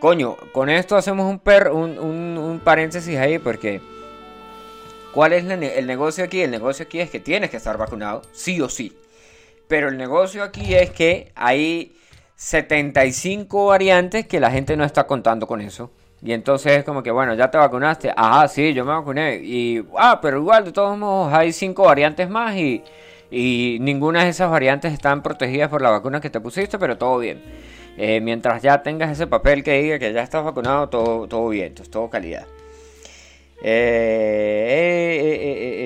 [0.00, 3.80] Coño, con esto hacemos un, per, un, un, paréntesis ahí porque...
[5.18, 6.42] ¿Cuál es el negocio aquí?
[6.42, 8.96] El negocio aquí es que tienes que estar vacunado, sí o sí.
[9.66, 11.96] Pero el negocio aquí es que hay
[12.36, 15.90] 75 variantes que la gente no está contando con eso.
[16.22, 18.12] Y entonces es como que, bueno, ya te vacunaste.
[18.16, 19.40] Ajá, sí, yo me vacuné.
[19.42, 22.84] Y, ah, pero igual, de todos modos, hay 5 variantes más y,
[23.28, 27.18] y ninguna de esas variantes están protegidas por la vacuna que te pusiste, pero todo
[27.18, 27.42] bien.
[27.96, 31.74] Eh, mientras ya tengas ese papel que diga que ya estás vacunado, todo, todo bien,
[31.74, 32.46] todo calidad.
[33.62, 35.78] Eh, eh, eh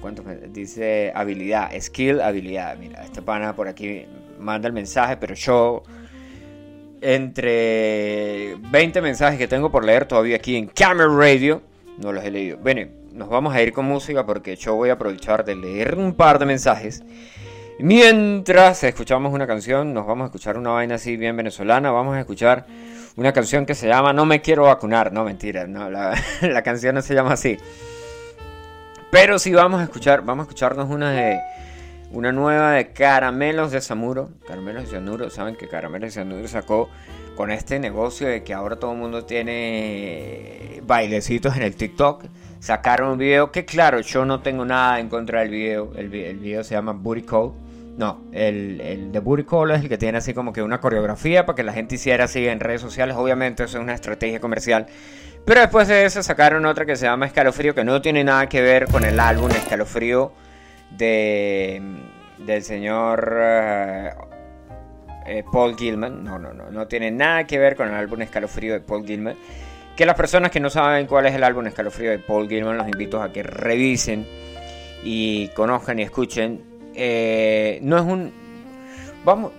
[0.00, 1.70] ¿cuánto dice habilidad?
[1.80, 2.76] Skill, habilidad.
[2.76, 4.04] Mira, este pana por aquí
[4.38, 5.82] manda el mensaje, pero yo
[7.00, 11.62] entre 20 mensajes que tengo por leer todavía aquí en Camera Radio,
[11.98, 12.58] no los he leído.
[12.58, 16.14] Bueno, nos vamos a ir con música porque yo voy a aprovechar de leer un
[16.14, 17.02] par de mensajes.
[17.78, 22.20] Mientras escuchamos una canción, nos vamos a escuchar una vaina así bien venezolana, vamos a
[22.20, 22.66] escuchar
[23.16, 26.94] una canción que se llama No me quiero vacunar, no mentira, no, la, la canción
[26.94, 27.58] no se llama así.
[29.10, 31.38] Pero sí vamos a escuchar, vamos a escucharnos una de
[32.12, 34.30] una nueva de Caramelos de Samuro.
[34.46, 36.88] Caramelos de Cianuro, saben que Caramelos de Cianuro sacó
[37.36, 42.24] con este negocio de que ahora todo el mundo tiene bailecitos en el TikTok.
[42.60, 45.92] Sacaron un video que claro, yo no tengo nada en contra del video.
[45.96, 47.24] El, video se llama Booty.
[47.96, 51.44] No, el, el de Booty Call es el que tiene así como que una coreografía
[51.44, 53.16] para que la gente hiciera así en redes sociales.
[53.16, 54.86] Obviamente eso es una estrategia comercial.
[55.44, 58.62] Pero después de eso sacaron otra que se llama Escalofrío, que no tiene nada que
[58.62, 60.32] ver con el álbum Escalofrío
[60.90, 61.82] de,
[62.38, 64.10] del señor eh,
[65.26, 66.22] eh, Paul Gilman.
[66.22, 69.36] No, no, no, no tiene nada que ver con el álbum Escalofrío de Paul Gilman.
[69.96, 72.86] Que las personas que no saben cuál es el álbum Escalofrío de Paul Gilman, los
[72.86, 74.26] invito a que revisen
[75.02, 76.71] y conozcan y escuchen.
[76.94, 78.32] Eh, no es un.
[79.24, 79.52] Vamos.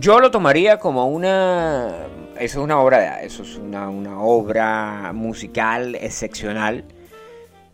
[0.00, 2.06] Yo lo tomaría como una.
[2.38, 3.22] Eso es una obra.
[3.22, 6.84] Eso es una, una obra musical excepcional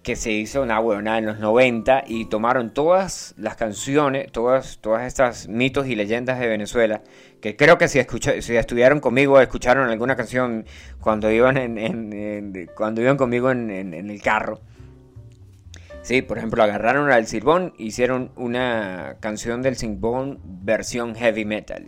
[0.08, 5.06] que se hizo una buena en los 90 y tomaron todas las canciones, todas, todas
[5.06, 7.02] estas mitos y leyendas de Venezuela,
[7.42, 8.00] que creo que si,
[8.40, 10.64] si estudiaron conmigo, escucharon alguna canción
[10.98, 14.60] cuando iban, en, cuando iban conmigo en, el carro.
[16.08, 21.86] Sí, por ejemplo, agarraron al Silbón, hicieron una canción del Silbón versión heavy metal.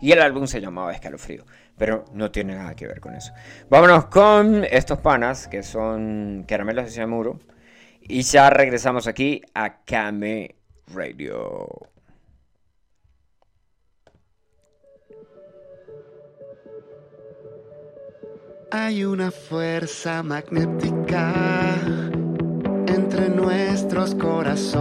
[0.00, 1.44] Y el álbum se llamaba Escalofrío,
[1.76, 3.30] pero no tiene nada que ver con eso.
[3.68, 7.40] Vámonos con estos panas que son Caramelos de Ciamuro.
[8.00, 10.54] Y ya regresamos aquí a Kame
[10.94, 11.68] Radio.
[18.70, 22.08] Hay una fuerza magnética
[23.20, 24.78] nuestros corazones.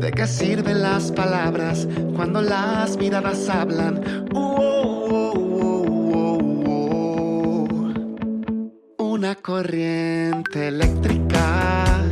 [0.00, 4.02] ¿De qué sirven las palabras cuando las miradas hablan?
[9.16, 12.04] una corriente eléctrica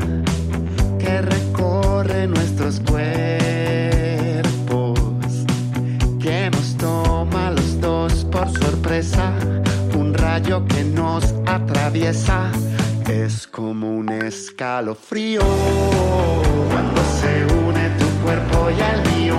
[0.98, 3.43] que recorre nuestros cuerpos,
[13.08, 15.42] es como un escalofrío.
[16.70, 19.36] Cuando se une tu cuerpo y el mío,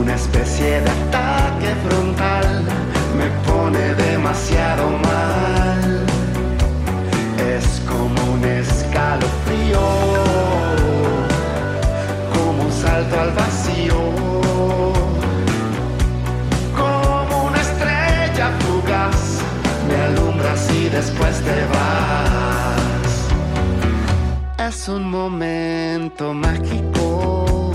[0.00, 2.62] una especie de ataque frontal
[3.18, 6.06] me pone demasiado mal.
[7.56, 9.80] Es como un escalofrío,
[12.32, 13.47] como un salto al vacío,
[21.00, 23.12] después te vas.
[24.68, 27.72] Es un momento mágico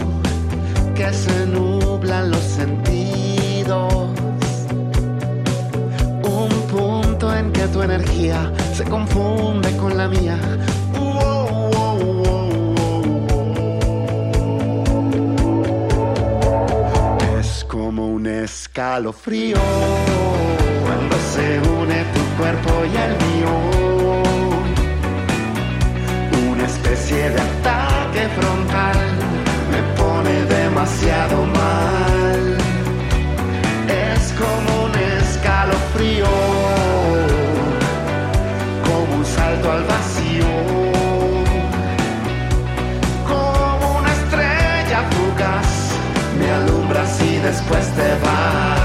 [0.96, 4.14] que se nublan los sentidos
[7.54, 10.38] que tu energía se confunde con la mía.
[17.40, 19.58] es como un escalofrío
[22.38, 23.54] cuerpo y el mío.
[26.52, 29.00] Una especie de ataque frontal
[29.72, 32.58] me pone demasiado mal.
[33.88, 36.28] Es como un escalofrío
[39.72, 40.46] al vacío.
[43.28, 45.70] Como una estrella fugaz,
[46.40, 48.83] me alumbras y después te vas.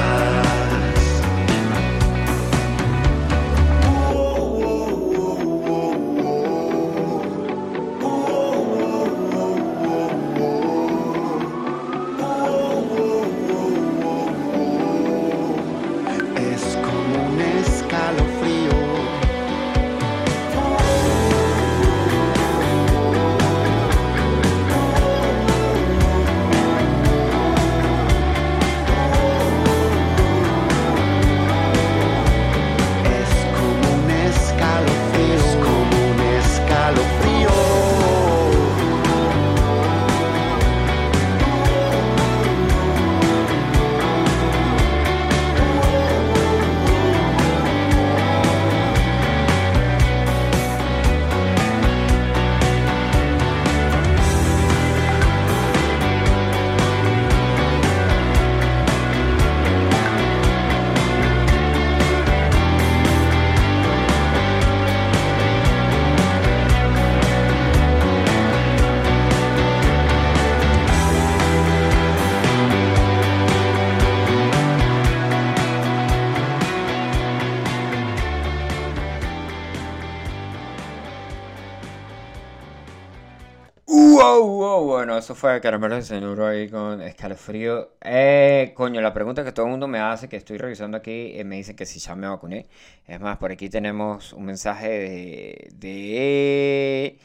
[85.29, 87.91] Eso fue Caramelo de Cenuro ahí con escalofrío.
[88.01, 91.45] Eh, coño, la pregunta que todo el mundo me hace, que estoy revisando aquí, eh,
[91.45, 92.67] me dice que si ya me vacuné.
[93.07, 97.19] Es más, por aquí tenemos un mensaje de,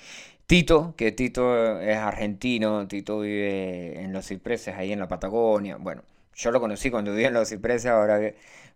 [0.47, 5.77] Tito, que Tito es argentino, Tito vive en Los Cipreses, ahí en la Patagonia.
[5.77, 6.03] Bueno,
[6.35, 8.19] yo lo conocí cuando vivía en Los Cipreses, ahora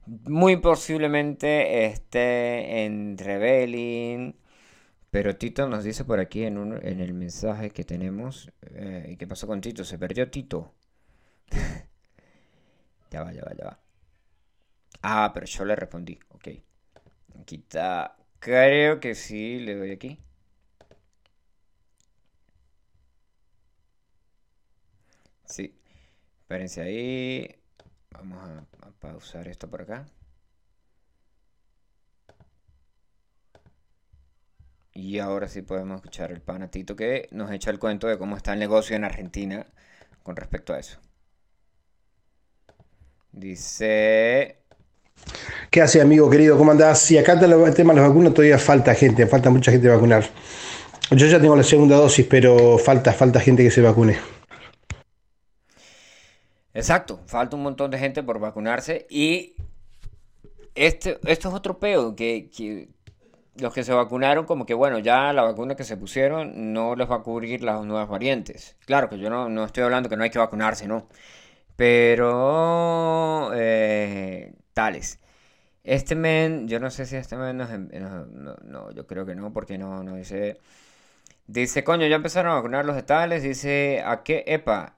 [0.05, 4.35] muy posiblemente esté en Rebelling
[5.17, 8.51] pero Tito nos dice por aquí en, un, en el mensaje que tenemos.
[8.61, 9.83] Eh, ¿Y qué pasó con Tito?
[9.83, 10.75] ¿Se perdió Tito?
[13.11, 13.79] ya va, ya va, ya va.
[15.01, 16.19] Ah, pero yo le respondí.
[16.29, 16.49] Ok.
[17.51, 18.15] Está.
[18.39, 20.19] Creo que sí, le doy aquí.
[25.45, 25.73] Sí.
[26.41, 27.55] Espérense ahí.
[28.11, 30.05] Vamos a, a pausar esto por acá.
[34.97, 38.53] Y ahora sí podemos escuchar el panatito que nos echa el cuento de cómo está
[38.53, 39.63] el negocio en Argentina
[40.23, 40.97] con respecto a eso.
[43.31, 44.57] Dice...
[45.69, 46.57] ¿Qué hace, amigo querido?
[46.57, 46.99] ¿Cómo andás?
[46.99, 50.27] Si acá el tema de las vacunas todavía falta gente, falta mucha gente vacunar.
[51.11, 54.17] Yo ya tengo la segunda dosis, pero falta, falta gente que se vacune.
[56.73, 59.53] Exacto, falta un montón de gente por vacunarse y
[60.73, 62.96] este, esto es otro peo que, que
[63.59, 67.09] los que se vacunaron, como que bueno, ya la vacuna que se pusieron no les
[67.09, 68.77] va a cubrir las nuevas variantes.
[68.85, 71.07] Claro que yo no, estoy hablando que no hay que vacunarse, no.
[71.75, 75.19] Pero eh, tales.
[75.83, 79.53] Este men, yo no sé si este men nos, no, no, yo creo que no,
[79.53, 80.59] porque no, no dice.
[81.47, 83.43] Dice, coño, ya empezaron a vacunar los de tales.
[83.43, 84.96] Dice, ¿a qué, epa?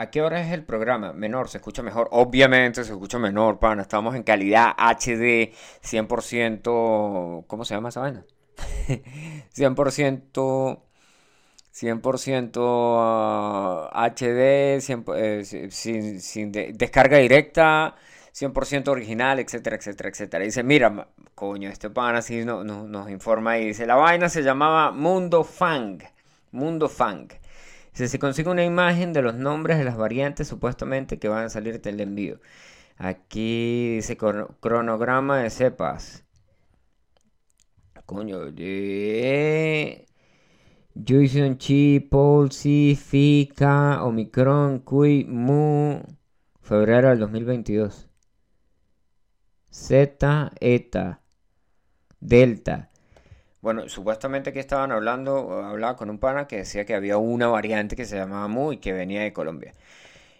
[0.00, 1.12] ¿A qué hora es el programa?
[1.12, 2.06] Menor, se escucha mejor.
[2.12, 3.82] Obviamente se escucha menor, pana.
[3.82, 7.44] Estamos en calidad HD 100%.
[7.48, 8.24] ¿Cómo se llama esa vaina?
[9.56, 10.82] 100%.
[11.74, 14.80] 100% HD,
[15.70, 17.94] sin, sin descarga directa,
[18.34, 20.44] 100% original, etcétera, etcétera, etcétera.
[20.44, 24.90] dice, mira, coño, este pana así no, nos informa y dice, la vaina se llamaba
[24.92, 26.02] Mundo Fang.
[26.50, 27.28] Mundo Fang.
[27.98, 31.48] Si se consigue una imagen de los nombres de las variantes supuestamente que van a
[31.48, 32.38] salir del envío.
[32.96, 36.24] Aquí dice cronograma de cepas.
[38.06, 40.06] Coño, de...
[40.94, 46.00] Jason Chi, Polsi, Fika, Omicron, Cui, Mu,
[46.60, 48.08] febrero del 2022.
[49.70, 51.20] Z, Eta,
[52.20, 52.90] Delta.
[53.60, 57.96] Bueno, supuestamente aquí estaban hablando, hablaba con un pana que decía que había una variante
[57.96, 59.74] que se llamaba Mu y que venía de Colombia.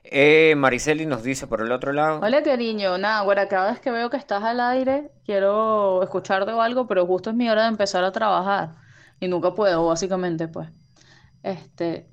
[0.04, 2.20] Eh, Mariceli nos dice por el otro lado.
[2.22, 2.96] Hola, cariño.
[2.96, 7.06] Nada, bueno, cada vez que veo que estás al aire, quiero escucharte o algo, pero
[7.06, 8.76] justo es mi hora de empezar a trabajar
[9.20, 10.70] y nunca puedo, básicamente, pues.
[11.42, 12.08] Este,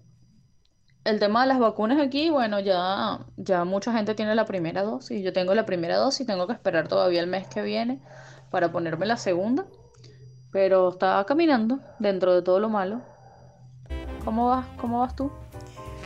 [1.06, 5.24] el tema de las vacunas aquí, bueno, ya, ya mucha gente tiene la primera dosis.
[5.24, 8.02] Yo tengo la primera dosis, tengo que esperar todavía el mes que viene
[8.50, 9.66] para ponerme la segunda.
[10.56, 13.02] Pero estaba caminando dentro de todo lo malo.
[14.24, 14.66] ¿Cómo vas?
[14.78, 15.30] ¿Cómo vas tú?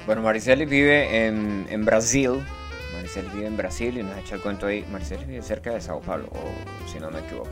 [0.08, 2.44] Bueno, Mariceli vive en, en Brasil.
[2.96, 4.84] Mariceli vive en Brasil y nos ha hecho el cuento ahí.
[4.92, 7.48] Mariceli vive cerca de Sao Paulo, o si no me equivoco.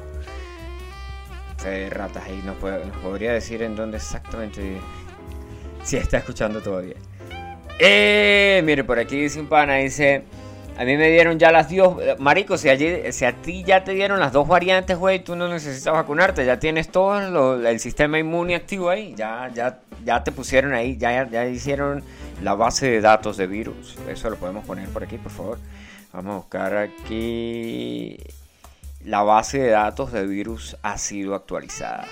[1.92, 4.82] ratas ahí, nos, podría decir en dónde exactamente vive.
[5.84, 6.96] Si está escuchando todavía.
[7.78, 10.24] Eh, mire, por aquí dice un pana, dice...
[10.78, 11.98] A mí me dieron ya las dos.
[12.20, 15.48] Marico, si, allí, si a ti ya te dieron las dos variantes, güey, tú no
[15.48, 16.46] necesitas vacunarte.
[16.46, 19.16] Ya tienes todo el sistema inmune activo ahí.
[19.18, 20.96] Ya, ya, ya te pusieron ahí.
[20.98, 22.04] Ya, ya hicieron
[22.44, 23.98] la base de datos de virus.
[24.08, 25.58] Eso lo podemos poner por aquí, por favor.
[26.14, 28.18] Vamos a buscar aquí.
[29.04, 32.06] La base de datos de virus ha sido actualizada.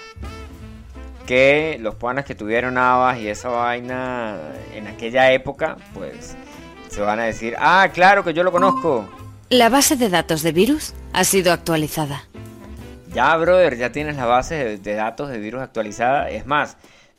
[1.28, 4.40] Que los panas que tuvieron Avas y esa vaina
[4.74, 6.36] en aquella época, pues
[6.96, 9.06] se van a decir, ah, claro que yo lo conozco.
[9.50, 12.24] La base de datos de virus ha sido actualizada.
[13.14, 16.30] Ya, brother, ya tienes la base de, datos de virus actualizada.
[16.30, 16.78] Es más,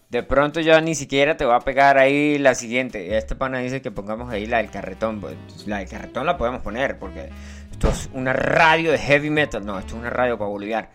[0.09, 3.18] de pronto ya ni siquiera te va a pegar ahí la siguiente.
[3.18, 5.20] Este pana dice que pongamos ahí la del carretón.
[5.20, 7.29] Pues, la del carretón la podemos poner porque
[7.70, 9.66] esto es una radio de heavy metal.
[9.66, 10.89] No, esto es una radio para boliviar.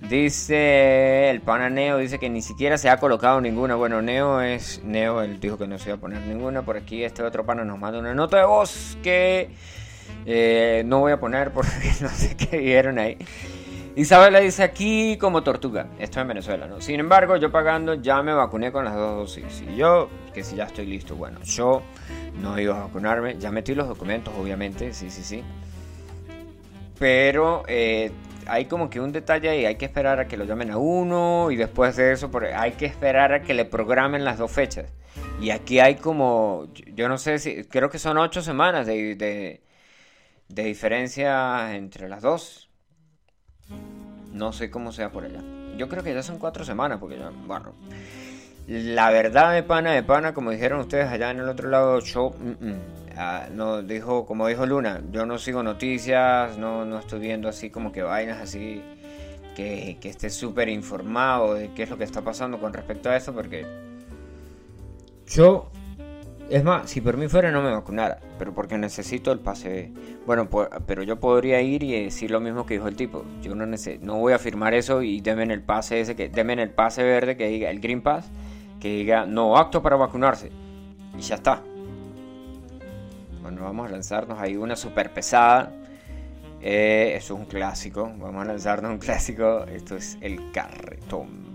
[0.00, 3.74] Dice el pana Neo, dice que ni siquiera se ha colocado ninguna.
[3.74, 4.80] Bueno, Neo es.
[4.84, 6.62] Neo, él dijo que no se iba a poner ninguna.
[6.62, 9.50] Por aquí este otro pana nos manda una nota de voz que
[10.24, 11.70] eh, no voy a poner porque
[12.00, 13.18] no sé qué vieron ahí.
[13.96, 15.88] Isabela dice aquí como tortuga.
[15.98, 16.80] Esto en Venezuela, ¿no?
[16.80, 19.64] Sin embargo, yo pagando ya me vacuné con las dos dosis.
[19.68, 21.82] Y yo, que si ya estoy listo, bueno, yo
[22.40, 23.36] no iba a vacunarme.
[23.38, 25.42] Ya metí los documentos, obviamente, sí, sí, sí.
[27.00, 28.12] Pero eh,
[28.48, 31.50] hay como que un detalle y hay que esperar a que lo llamen a uno
[31.50, 34.90] y después de eso hay que esperar a que le programen las dos fechas.
[35.40, 39.62] Y aquí hay como, yo no sé si, creo que son ocho semanas de, de,
[40.48, 42.68] de diferencia entre las dos.
[44.32, 45.42] No sé cómo sea por allá.
[45.76, 47.72] Yo creo que ya son cuatro semanas, porque ya, bueno.
[48.66, 52.30] La verdad de pana de pana, como dijeron ustedes allá en el otro lado, yo,
[52.30, 52.80] mm, mm,
[53.18, 57.68] ah, no, dijo, como dijo Luna, yo no sigo noticias, no, no estoy viendo así
[57.70, 58.82] como que vainas así,
[59.54, 63.16] que, que esté súper informado de qué es lo que está pasando con respecto a
[63.16, 63.66] eso, porque
[65.26, 65.70] yo,
[66.48, 69.92] es más, si por mí fuera no me vacunara, pero porque necesito el pase.
[70.24, 70.48] Bueno,
[70.86, 73.24] pero yo podría ir y decir lo mismo que dijo el tipo.
[73.42, 76.54] Yo no, neces- no voy a firmar eso y denme el pase ese, que denme
[76.54, 78.30] el pase verde que diga, el Green Pass,
[78.80, 80.50] que diga no apto para vacunarse.
[81.18, 81.62] Y ya está.
[83.48, 85.72] Bueno, vamos a lanzarnos ahí una super pesada.
[86.60, 88.12] Eh, eso es un clásico.
[88.18, 89.64] Vamos a lanzarnos un clásico.
[89.64, 91.46] Esto es el carretón.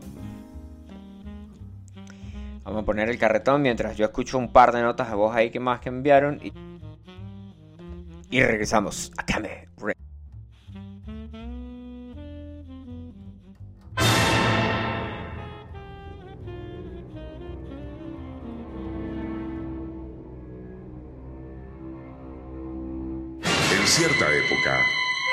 [2.64, 5.52] Vamos a poner el carretón mientras yo escucho un par de notas de voz ahí
[5.52, 6.40] que más que enviaron.
[6.44, 6.52] Y,
[8.32, 9.73] y regresamos a Kame.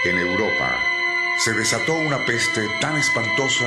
[0.05, 0.79] En Europa,
[1.39, 3.67] se desató una peste tan espantosa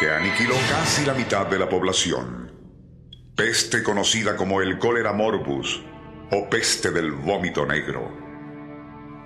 [0.00, 2.52] que aniquiló casi la mitad de la población.
[3.36, 5.84] Peste conocida como el cólera morbus
[6.32, 8.10] o peste del vómito negro.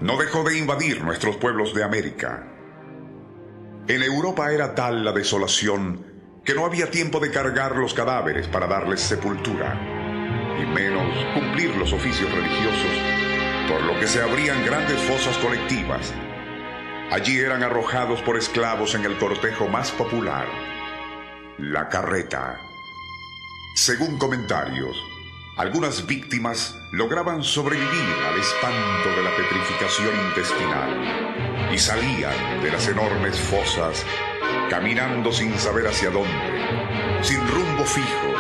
[0.00, 2.52] No dejó de invadir nuestros pueblos de América.
[3.88, 6.04] En Europa era tal la desolación
[6.44, 9.74] que no había tiempo de cargar los cadáveres para darles sepultura,
[10.62, 13.25] y menos cumplir los oficios religiosos
[13.68, 16.12] por lo que se abrían grandes fosas colectivas.
[17.10, 20.46] Allí eran arrojados por esclavos en el cortejo más popular,
[21.58, 22.60] la carreta.
[23.74, 24.96] Según comentarios,
[25.56, 33.38] algunas víctimas lograban sobrevivir al espanto de la petrificación intestinal y salían de las enormes
[33.38, 34.04] fosas
[34.70, 38.34] caminando sin saber hacia dónde, sin rumbo fijo,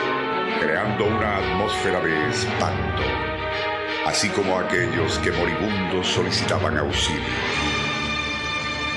[0.60, 3.35] creando una atmósfera de espanto
[4.06, 7.24] así como aquellos que moribundos solicitaban auxilio.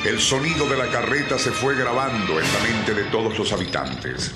[0.06, 4.32] El sonido de la carreta se fue grabando en la mente de todos los habitantes.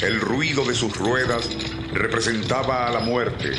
[0.00, 1.50] El ruido de sus ruedas
[1.92, 3.50] representaba a la muerte.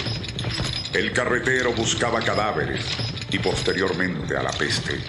[0.94, 2.86] El carretero buscaba cadáveres
[3.30, 5.00] y posteriormente a la peste.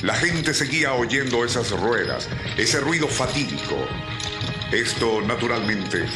[0.00, 3.76] La gente seguía oyendo esas ruedas, ese ruido fatídico.
[4.72, 6.06] Esto, naturalmente,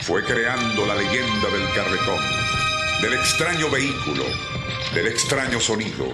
[0.00, 2.39] fue creando la leyenda del carretón
[3.00, 4.24] del extraño vehículo,
[4.94, 6.06] del extraño sonido,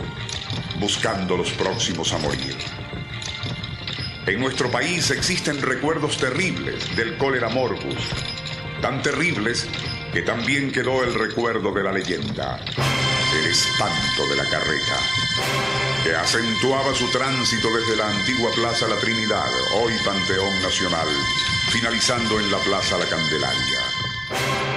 [0.79, 2.57] buscando los próximos a morir.
[4.27, 7.97] En nuestro país existen recuerdos terribles del cólera morbus,
[8.81, 9.67] tan terribles
[10.13, 12.61] que también quedó el recuerdo de la leyenda,
[13.37, 14.99] el espanto de la carreta,
[16.05, 21.09] que acentuaba su tránsito desde la antigua Plaza La Trinidad, hoy Panteón Nacional,
[21.71, 24.76] finalizando en la Plaza La Candelaria.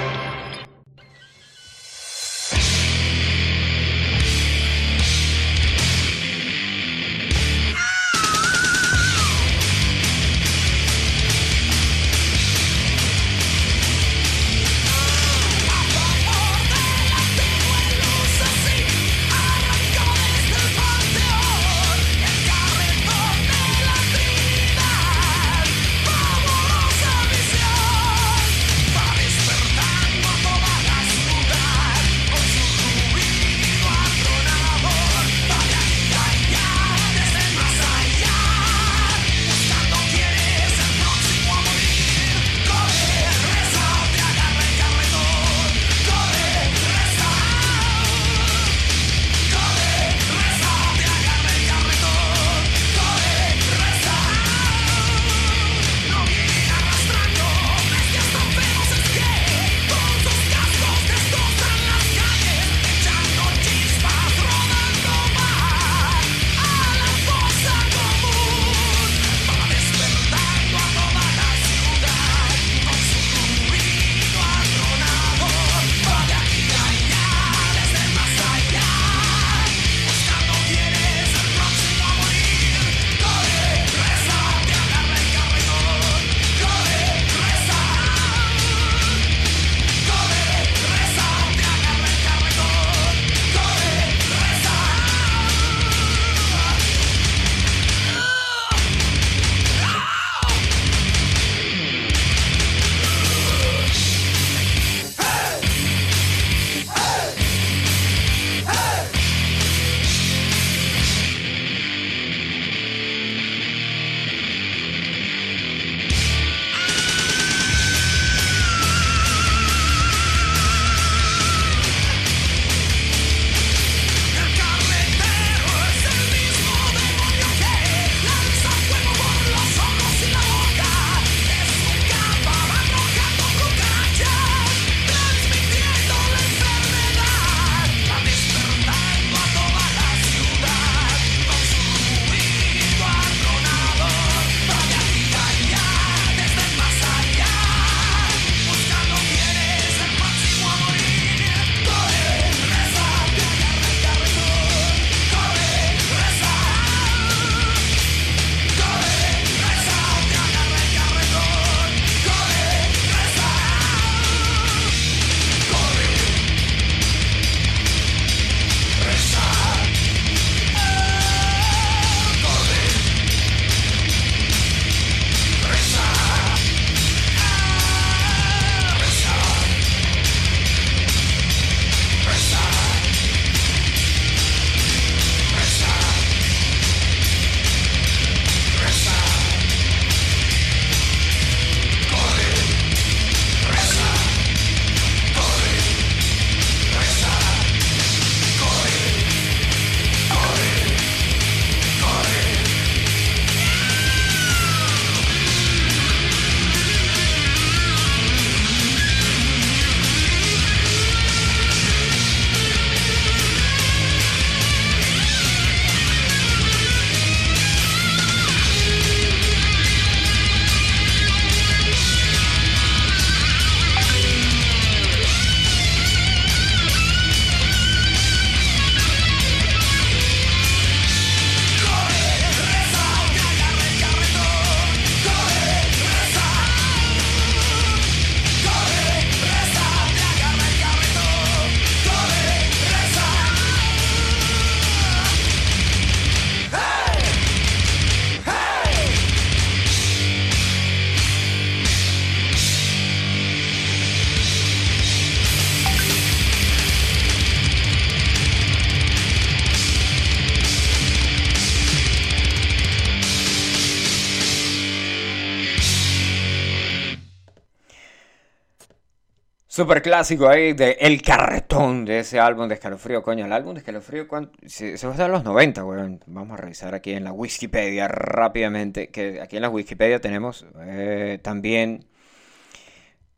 [269.79, 273.45] Super clásico ahí de El Carretón de ese álbum de Escalofrío, coño.
[273.45, 274.27] El álbum de Escalofrío.
[274.65, 276.19] Se, se va a los 90, weón.
[276.27, 279.07] Vamos a revisar aquí en la Wikipedia rápidamente.
[279.07, 282.03] Que aquí en la Wikipedia tenemos eh, también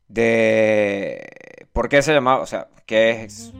[0.08, 1.24] de
[1.72, 3.52] por qué se llamaba, o sea, qué es,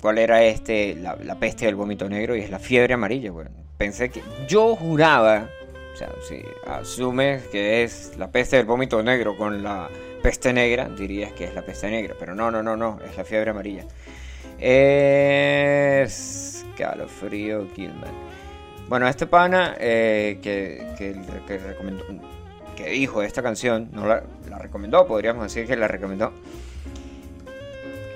[0.00, 3.52] cuál era este, la, la peste del vómito negro y es la fiebre amarilla, weón.
[3.78, 5.48] Pensé que, yo juraba,
[5.92, 9.88] o sea, si asumes que es la peste del vómito negro con la
[10.24, 13.24] peste negra, dirías que es la peste negra, pero no, no, no, no, es la
[13.24, 13.84] fiebre amarilla.
[14.58, 18.14] Es calofrío Gilman.
[18.88, 21.14] Bueno, este pana eh, que, que,
[22.74, 26.32] que dijo esta canción, no la, la, recomendó, podríamos decir que la recomendó.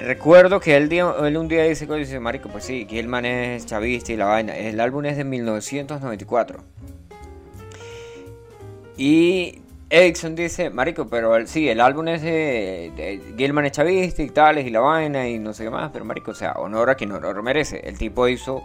[0.01, 4.17] Recuerdo que él, él un día dice, dice, marico, pues sí, Gilman es chavista y
[4.17, 4.57] la vaina.
[4.57, 6.61] El álbum es de 1994.
[8.97, 9.61] Y
[9.91, 14.71] Edison dice, marico, pero el, sí, el álbum es de, Gilman es y tales y
[14.71, 17.43] la vaina y no sé qué más, pero marico, o sea, honor a quien honor
[17.43, 17.81] merece.
[17.89, 18.63] El tipo hizo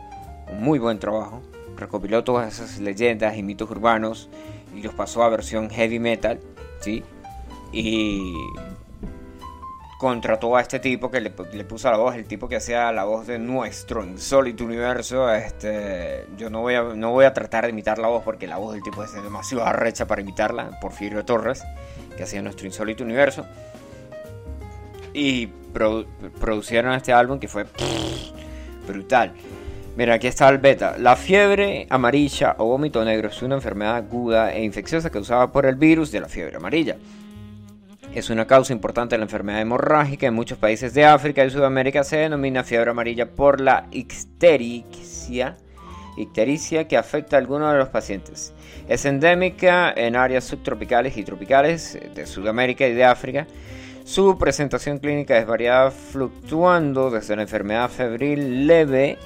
[0.52, 1.42] un muy buen trabajo,
[1.78, 4.30] recopiló todas esas leyendas y mitos urbanos
[4.76, 6.42] y los pasó a versión heavy metal,
[6.82, 7.04] ¿sí?
[7.72, 8.34] Y
[10.04, 13.06] contrató a este tipo que le, le, puso la voz, el tipo que hacía la
[13.06, 15.34] voz de nuestro insólito universo.
[15.34, 18.58] Este, yo no voy, a, no voy a tratar de imitar la voz porque la
[18.58, 21.64] voz del tipo es demasiado arrecha para imitarla, Porfirio Torres,
[22.18, 23.46] que hacía nuestro insólito universo.
[25.14, 26.06] Y produ
[26.38, 27.66] producieron este álbum que fue
[28.86, 29.32] brutal.
[29.96, 30.98] Mira, aquí está el beta.
[30.98, 35.76] La fiebre amarilla o vómito negro es una enfermedad aguda e infecciosa causada por el
[35.76, 36.98] virus de la fiebre amarilla.
[38.16, 40.28] Es una causa importante de la enfermedad hemorrágica.
[40.28, 45.58] En muchos países de África y Sudamérica se denomina fiebre amarilla por la ictericia,
[46.16, 48.54] ictericia que afecta a algunos de los pacientes.
[48.88, 53.48] Es endémica en áreas subtropicales y tropicales de Sudamérica y de África.
[54.04, 59.18] Su presentación clínica es variada, fluctuando desde la enfermedad febril leve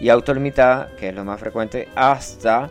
[0.00, 2.70] y autolimitada, que es lo más frecuente, hasta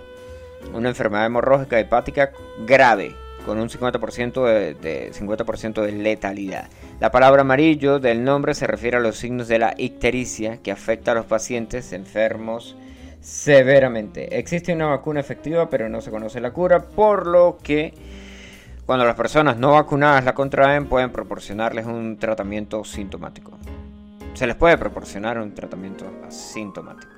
[0.74, 2.32] una enfermedad hemorrágica hepática
[2.66, 3.14] grave,
[3.48, 6.70] con un 50% de, de, 50 de letalidad.
[7.00, 11.14] La palabra amarillo del nombre se refiere a los signos de la ictericia que afecta
[11.14, 12.76] a los pacientes enfermos
[13.22, 14.38] severamente.
[14.38, 17.94] Existe una vacuna efectiva, pero no se conoce la cura, por lo que
[18.86, 23.58] cuando las personas no vacunadas la contraen, pueden proporcionarles un tratamiento sintomático.
[24.34, 27.14] Se les puede proporcionar un tratamiento asintomático.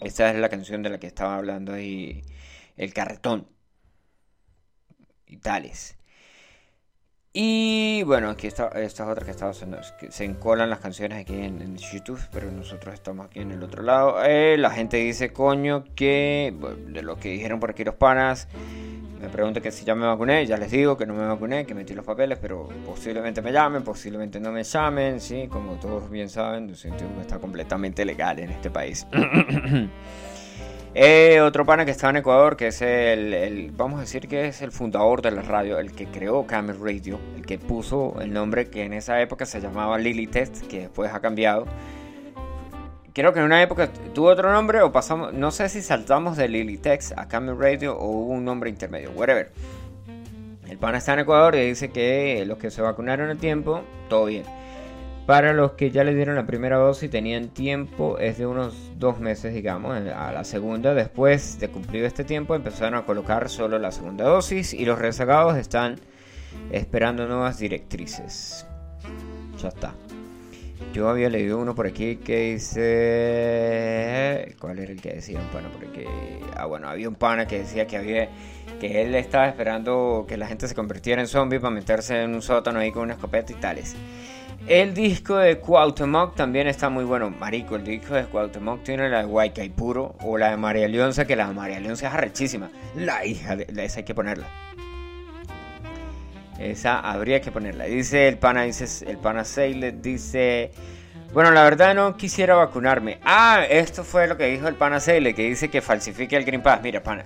[0.00, 2.22] Esta es la canción de la que estaba hablando ahí,
[2.76, 3.55] El Carretón
[5.26, 5.96] y tales.
[7.38, 11.20] Y bueno, aquí está, esta es otra que estaba haciendo, que se encolan las canciones
[11.20, 14.24] aquí en, en, YouTube, pero nosotros estamos aquí en el otro lado.
[14.24, 16.54] Eh, la gente dice, coño, que
[16.88, 18.48] de lo que dijeron por aquí los panas,
[19.20, 21.74] me preguntan que si ya me vacuné, ya les digo que no me vacuné, que
[21.74, 26.30] metí los papeles, pero posiblemente me llamen, posiblemente no me llamen, sí, como todos bien
[26.30, 29.06] saben, está completamente legal en este país.
[30.98, 34.62] Eh, otro pana que estaba en Ecuador, que es el, vamos a decir que es
[34.62, 38.70] el fundador de la radio, el que creó Camel Radio, el que puso el nombre
[38.70, 41.66] que en esa época se llamaba Lily que después ha cambiado.
[43.12, 46.48] Creo que en una época tuvo otro nombre o pasamos, no sé si saltamos de
[46.48, 49.52] Lily Text a Camel Radio o hubo un nombre intermedio, whatever.
[50.66, 54.24] El pana está en Ecuador y dice que los que se vacunaron a tiempo, todo
[54.24, 54.44] bien.
[55.26, 58.92] Para los que ya le dieron la primera dosis y tenían tiempo, es de unos
[58.96, 60.94] dos meses, digamos, a la segunda.
[60.94, 65.56] Después de cumplido este tiempo, empezaron a colocar solo la segunda dosis y los rezagados
[65.56, 65.96] están
[66.70, 68.68] esperando nuevas directrices.
[69.60, 69.94] Ya está.
[70.92, 72.84] Yo había leído uno por aquí que dice.
[74.60, 76.04] ¿Cuál era el que decía un pana por aquí?
[76.56, 78.28] Ah, bueno, había un pana que decía que había.
[78.80, 82.42] Que él estaba esperando que la gente se convirtiera en zombie para meterse en un
[82.42, 83.96] sótano ahí con una escopeta y tales.
[84.66, 87.30] El disco de Cuauhtémoc también está muy bueno.
[87.30, 91.36] Marico, el disco de Cuauhtémoc tiene la de Puro o la de María Leonza, que
[91.36, 92.70] la de María Leonza es arrechísima.
[92.96, 93.54] La hija
[93.84, 94.48] esa hay que ponerla.
[96.58, 97.84] Esa habría que ponerla.
[97.84, 100.72] Dice el pana, dice el pana dice...
[101.32, 103.18] Bueno, la verdad no quisiera vacunarme.
[103.22, 106.62] Ah, esto fue lo que dijo el pana Seilet, que dice que falsifique el Green
[106.62, 106.80] Pass.
[106.82, 107.24] Mira, pana.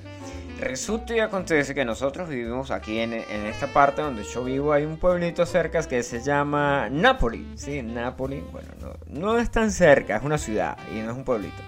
[0.61, 4.73] Resulta y acontece que nosotros vivimos aquí en, en, esta parte donde yo vivo.
[4.75, 7.51] Hay un pueblito cerca que se llama Napoli.
[7.55, 8.45] Sí, Napoli.
[8.53, 11.63] Bueno, no, no es tan cerca, es una ciudad y no es un pueblito.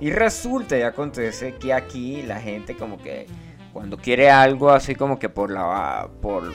[0.00, 3.26] Y resulta y acontece que aquí la gente como que
[3.72, 6.08] cuando quiere algo así como que por la...
[6.20, 6.52] por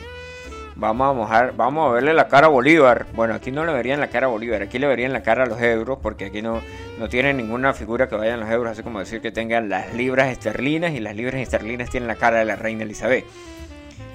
[0.75, 3.05] Vamos a mojar, vamos a verle la cara a Bolívar.
[3.13, 5.45] Bueno, aquí no le verían la cara a Bolívar, aquí le verían la cara a
[5.45, 6.61] los euros, porque aquí no,
[6.97, 10.29] no tienen ninguna figura que vayan los euros, así como decir que tengan las libras
[10.29, 13.25] esterlinas y las libras esterlinas tienen la cara de la reina Elizabeth.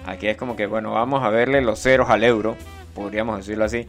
[0.06, 2.56] Aquí es como que, bueno, vamos a verle los ceros al euro,
[2.94, 3.86] podríamos decirlo así.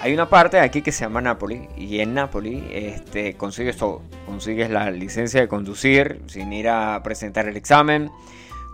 [0.00, 4.02] Hay una parte de aquí que se llama Napoli y en Napoli este, consigues todo.
[4.26, 8.10] Consigues la licencia de conducir sin ir a presentar el examen,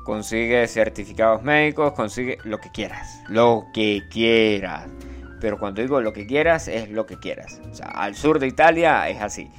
[0.04, 4.88] consigues certificados médicos, consigues lo que quieras, lo que quieras.
[5.40, 7.60] Pero cuando digo lo que quieras, es lo que quieras.
[7.70, 9.50] O sea, al sur de Italia es así.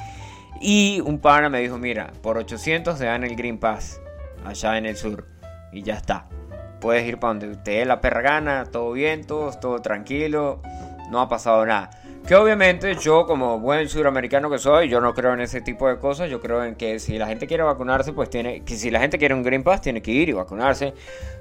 [0.61, 3.99] Y un pana me dijo, mira, por 800 te dan el Green Pass
[4.45, 5.27] allá en el sur.
[5.71, 6.27] Y ya está.
[6.79, 10.61] Puedes ir para donde te dé la perra gana, todo bien, todo, todo tranquilo
[11.13, 11.91] no ha pasado nada.
[12.27, 15.97] Que obviamente yo como buen suramericano que soy, yo no creo en ese tipo de
[15.97, 19.01] cosas, yo creo en que si la gente quiere vacunarse, pues tiene, que si la
[19.01, 20.93] gente quiere un Green Pass, tiene que ir y vacunarse,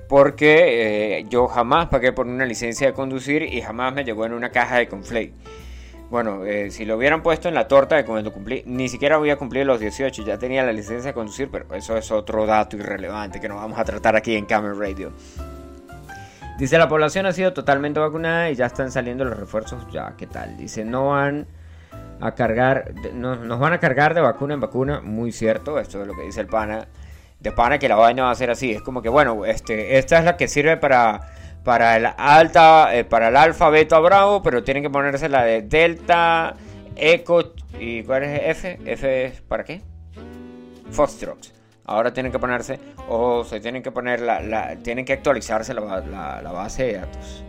[0.09, 4.33] porque eh, yo jamás pagué por una licencia de conducir y jamás me llegó en
[4.33, 5.35] una caja de conflate.
[6.11, 9.31] Bueno, eh, si lo hubieran puesto en la torta de cuando cumplí, ni siquiera voy
[9.31, 12.77] a cumplir los 18, ya tenía la licencia de conducir, pero eso es otro dato
[12.77, 15.13] irrelevante que no vamos a tratar aquí en Camera Radio.
[16.63, 19.85] Dice, la población ha sido totalmente vacunada y ya están saliendo los refuerzos.
[19.91, 20.57] Ya, ¿qué tal?
[20.57, 21.49] Dice, no van
[22.21, 25.01] a cargar, no, nos van a cargar de vacuna en vacuna.
[25.01, 26.87] Muy cierto, esto es lo que dice el pana.
[27.41, 28.71] De pana que la vaina va a ser así.
[28.71, 31.33] Es como que, bueno, este, esta es la que sirve para,
[31.65, 35.63] para el alta, eh, para el alfa, beta, bravo, pero tienen que ponerse la de
[35.63, 36.55] delta,
[36.95, 38.79] eco, ¿y cuál es F?
[38.87, 39.83] F es para qué?
[40.93, 41.62] Foxtrot.
[41.85, 42.79] Ahora tienen que ponerse,
[43.09, 45.83] o se tienen que poner, la, tienen que actualizarse la,
[46.53, 47.45] base de datos.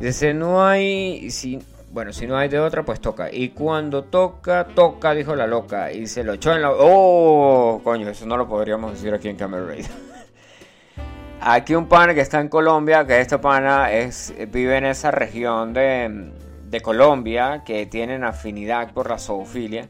[0.00, 1.58] Dice, no hay, si,
[1.90, 3.32] bueno, si no hay de otra, pues toca.
[3.32, 5.92] Y cuando toca, toca, dijo la loca.
[5.92, 6.70] Y se lo echó en la...
[6.70, 7.80] ¡Oh!
[7.82, 9.84] Coño, eso no lo podríamos decir aquí en Camera Radio.
[11.40, 15.74] Aquí un pana que está en Colombia, que este pana es, vive en esa región
[15.74, 16.32] de,
[16.68, 19.86] de Colombia, que tienen afinidad por la zoofilia.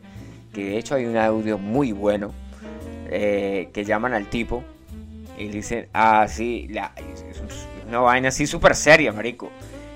[0.52, 2.32] Que de hecho hay un audio muy bueno
[3.10, 4.62] eh, que llaman al tipo
[5.38, 6.92] y dicen, ah, sí, la,
[7.88, 9.50] una vaina así súper seria, marico.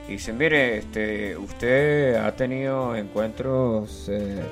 [0.09, 4.43] Y dicen, mire, este, usted ha tenido encuentros, eh,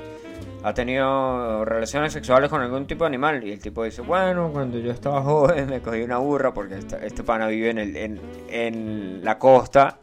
[0.63, 3.43] ha tenido relaciones sexuales con algún tipo de animal.
[3.43, 7.05] Y el tipo dice, bueno, cuando yo estaba joven me cogí una burra porque este,
[7.05, 9.99] este pana vive en, el, en, en la costa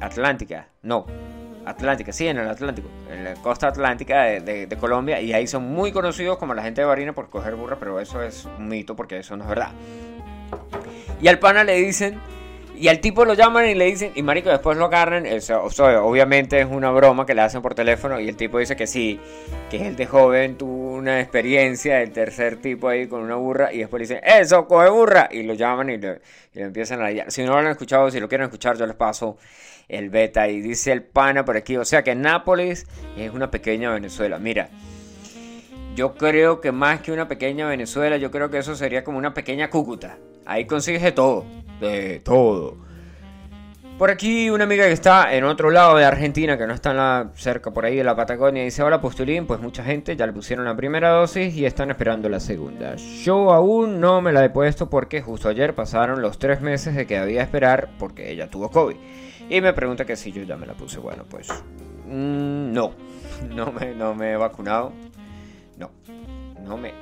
[0.00, 0.68] atlántica.
[0.82, 1.06] No,
[1.68, 5.92] Atlántica, sí, en el Atlántico, en la costa atlántica de, Colombia, y ahí son muy
[5.92, 9.18] conocidos como la gente de Barina por coger burra, pero eso es un mito porque
[9.18, 9.72] eso no es verdad.
[11.20, 12.18] Y al pana le dicen,
[12.74, 16.66] y al tipo lo llaman y le dicen, y marico, después lo agarran, obviamente es
[16.66, 19.20] una broma que le hacen por teléfono, y el tipo dice que sí,
[19.68, 23.78] que él de joven tuvo una experiencia del tercer tipo ahí con una burra, y
[23.78, 26.20] después le dicen, eso, coge burra, y lo llaman y, le,
[26.54, 27.30] empiezan a...
[27.30, 29.36] Si no lo han escuchado, si lo quieren escuchar, yo les paso
[29.88, 30.48] el beta.
[30.48, 32.86] Y dice el pana por aquí, o sea que Nápoles
[33.16, 34.38] es una pequeña Venezuela.
[34.38, 34.70] Mira,
[35.94, 39.34] yo creo que más que una pequeña Venezuela, yo creo que eso sería como una
[39.34, 40.18] pequeña Cúcuta.
[40.46, 41.44] Ahí consigues de todo,
[41.80, 42.88] de todo.
[43.98, 47.72] Por aquí una amiga que está en otro lado de Argentina, que no está cerca
[47.72, 50.76] por ahí de la Patagonia, dice, hola Postulín, pues mucha gente ya le pusieron la
[50.76, 52.94] primera dosis y están esperando la segunda.
[52.94, 57.08] Yo aún no me la he puesto porque justo ayer pasaron los tres meses de
[57.08, 58.94] que había esperar porque ella tuvo COVID.
[59.50, 60.98] Y me pregunta que si yo ya me la puse.
[60.98, 61.48] Bueno, pues
[62.06, 62.92] mm, no,
[63.54, 64.92] no me, no me he vacunado.
[65.76, 65.90] No,
[66.64, 66.92] no me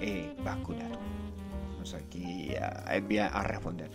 [0.00, 0.98] he vacunado.
[1.72, 3.90] Vamos aquí a, a responder.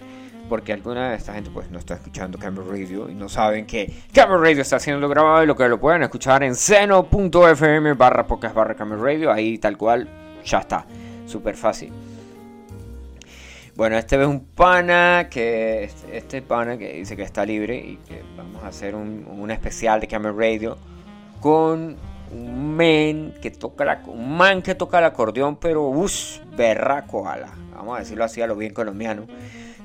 [0.49, 3.93] Porque alguna de esta gente pues no está escuchando Camera Radio y no saben que
[4.13, 8.53] Camera Radio está siendo grabado y lo que lo pueden escuchar en seno.fm barra pocas
[8.53, 9.31] barra Camera Radio.
[9.31, 10.09] Ahí tal cual,
[10.43, 10.85] ya está.
[11.25, 11.93] Súper fácil.
[13.76, 18.21] Bueno, este es un pana que este, pana que dice que está libre y que
[18.38, 20.78] vamos a hacer un, especial de Camera Radio
[21.39, 21.97] con
[22.32, 27.51] un man que toca la, un man que toca el acordeón, pero uff, berraco ala.
[27.76, 29.26] Vamos a decirlo así a lo bien colombiano.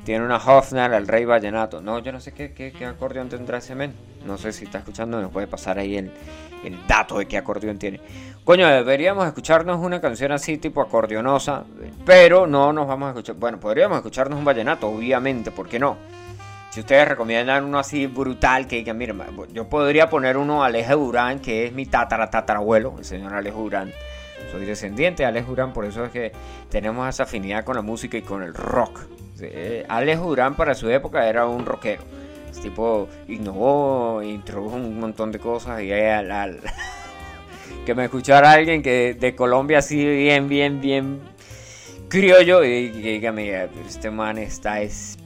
[0.04, 1.80] Tiene una Hofner, el rey vallenato.
[1.80, 3.94] No, yo no sé qué, qué, acordeón tendrá ese men.
[4.26, 6.12] No sé si está escuchando, nos puede pasar ahí el,
[6.64, 8.00] el dato de qué acordeón tiene.
[8.44, 11.64] Coño, deberíamos escucharnos una canción así tipo acordeonosa,
[12.06, 13.36] pero no nos vamos a escuchar.
[13.36, 15.96] Bueno, podríamos escucharnos un vallenato, obviamente, ¿por qué no?
[16.70, 19.20] Si ustedes recomiendan uno así brutal, que digan, miren,
[19.52, 23.92] yo podría poner uno Alejo Durán, que es mi tatara tatarabuelo, el señor Alejo Durán.
[24.50, 26.32] Soy descendiente de Alejo Durán, por eso es que
[26.70, 29.00] tenemos esa afinidad con la música y con el rock.
[29.88, 32.02] Alejo Durán para su época era un rockero.
[32.58, 35.86] Es tipo innovó, introdujo un montón de cosas y
[37.86, 41.20] que me escuchara alguien que de Colombia así bien, bien, bien
[42.08, 42.90] criollo y
[43.32, 45.18] mira, este man está es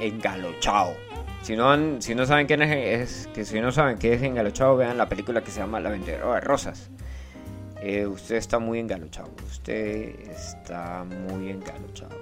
[0.00, 0.94] engalochado.
[1.42, 4.98] Si no, si no saben quién es, que si no saben qué es engalochado, vean
[4.98, 6.90] la película que se llama La Vendedora de Rosas.
[7.80, 9.30] Eh, usted está muy engalochado.
[9.46, 12.21] Usted está muy engalochado.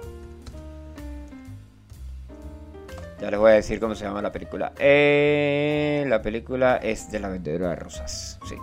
[3.21, 4.73] Ya les voy a decir cómo se llama la película.
[4.79, 8.39] Eh, la película es de la vendedora de rosas.
[8.49, 8.55] Sí.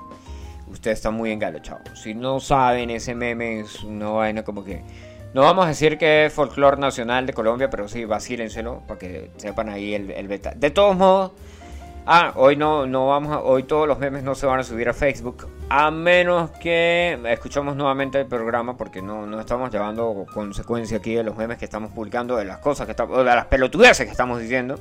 [0.67, 1.81] Usted está muy engalochado.
[1.95, 3.79] Si no saben, ese meme es
[4.45, 4.83] como que.
[5.33, 9.31] No vamos a decir que es folclore nacional de Colombia, pero sí, vacílenselo para que
[9.37, 10.53] sepan ahí el beta.
[10.57, 11.33] De todos modos,
[12.09, 14.89] ah, hoy no, no vamos a, hoy todos los memes no se van a subir
[14.89, 20.97] a Facebook, a menos que escuchemos nuevamente el programa, porque no, no estamos llevando consecuencia
[20.97, 24.07] aquí de los memes que estamos publicando, de las cosas que estamos, de las pelotudeces
[24.07, 24.79] que estamos diciendo.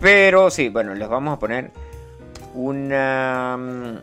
[0.00, 1.70] Pero sí, bueno, les vamos a poner
[2.54, 3.56] una.
[3.56, 3.94] mm,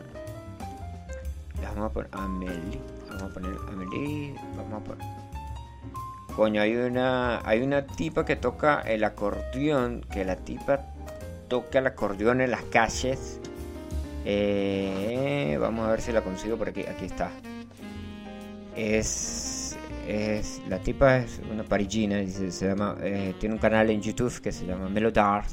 [1.60, 2.80] Les vamos a poner Amelie.
[3.08, 4.34] Vamos a poner Amelie.
[4.56, 5.06] Vamos a poner.
[6.34, 7.40] Coño, hay una.
[7.44, 10.00] Hay una tipa que toca el acordeón.
[10.10, 10.86] Que la tipa
[11.50, 13.40] toca el acordeón en las calles.
[14.24, 16.84] Eh, vamos a ver si la consigo por aquí.
[16.86, 17.30] Aquí está.
[18.74, 19.76] Es.
[20.08, 20.62] Es.
[20.68, 22.18] La tipa es una parigina.
[22.18, 22.96] Dice, se llama.
[23.02, 25.52] eh, tiene un canal en YouTube que se llama Melodart.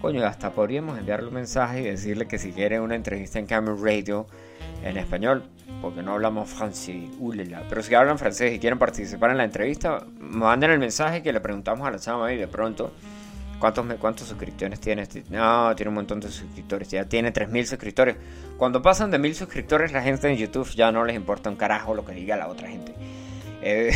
[0.00, 3.76] Coño, hasta podríamos enviarle un mensaje y decirle que si quiere una entrevista en Camel
[3.82, 4.26] Radio
[4.82, 5.44] en español,
[5.82, 7.64] porque no hablamos francés, ulela.
[7.68, 11.40] Pero si hablan francés y quieren participar en la entrevista, manden el mensaje que le
[11.40, 12.92] preguntamos a la chama y de pronto,
[13.60, 15.06] ¿cuántos, cuántos suscriptores tiene?
[15.28, 18.16] No, tiene un montón de suscriptores, ya tiene 3.000 suscriptores.
[18.56, 21.94] Cuando pasan de 1.000 suscriptores, la gente en YouTube ya no les importa un carajo
[21.94, 22.94] lo que diga la otra gente.
[23.62, 23.92] Eh,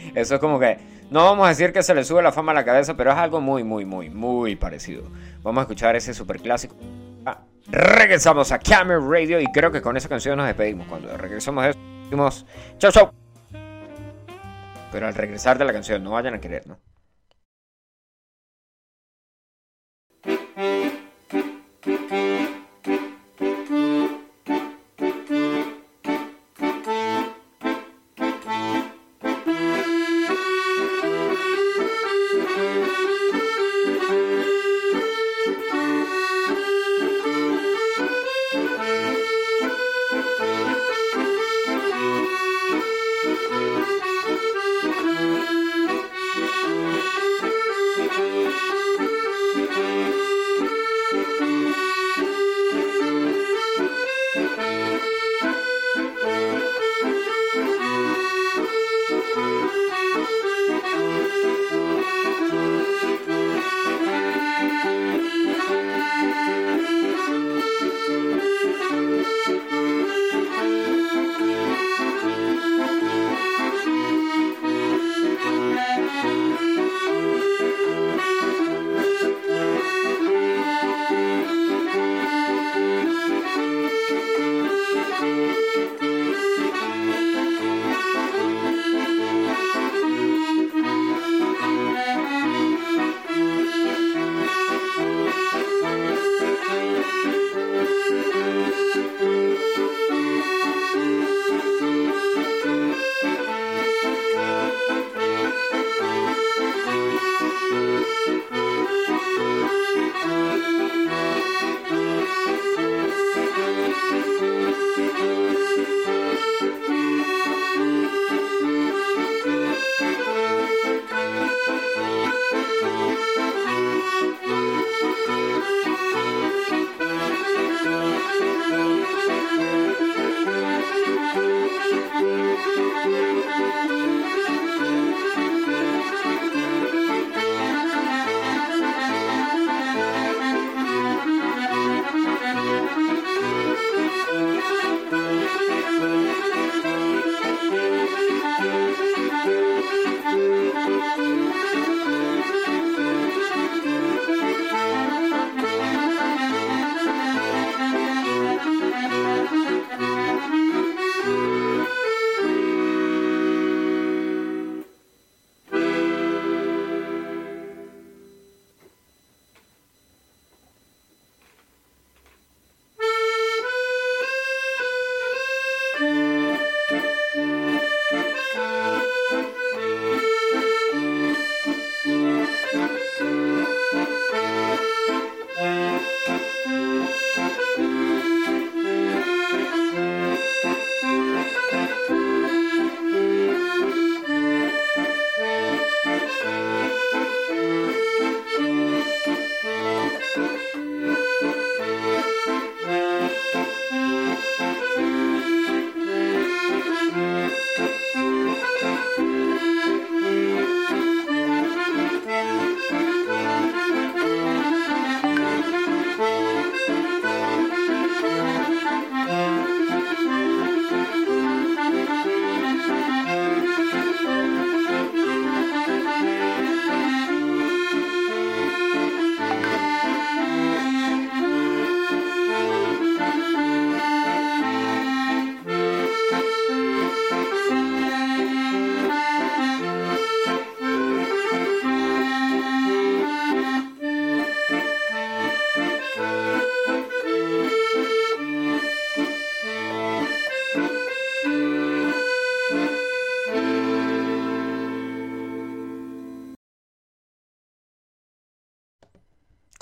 [0.14, 0.76] eso es como que
[1.10, 3.16] no vamos a decir que se le sube la fama a la cabeza, pero es
[3.16, 5.04] algo muy, muy, muy, muy parecido.
[5.42, 6.76] Vamos a escuchar ese super clásico.
[7.24, 7.38] Ah,
[7.68, 10.86] regresamos a Camera Radio y creo que con esa canción nos despedimos.
[10.88, 12.46] Cuando regresemos de eso, decimos
[12.78, 13.10] chau, chau.
[14.92, 16.78] Pero al regresar de la canción, no vayan a querer, ¿no?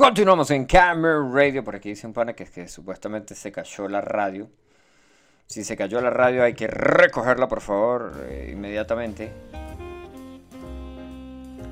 [0.00, 1.64] Continuamos en Camera Radio.
[1.64, 4.48] Por aquí dice un pana que, es que supuestamente se cayó la radio.
[5.46, 9.32] Si se cayó la radio hay que recogerla, por favor, eh, inmediatamente.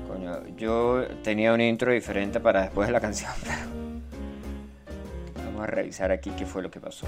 [0.09, 3.31] Coño, yo tenía un intro diferente para después de la canción,
[5.37, 7.07] Vamos a revisar aquí qué fue lo que pasó.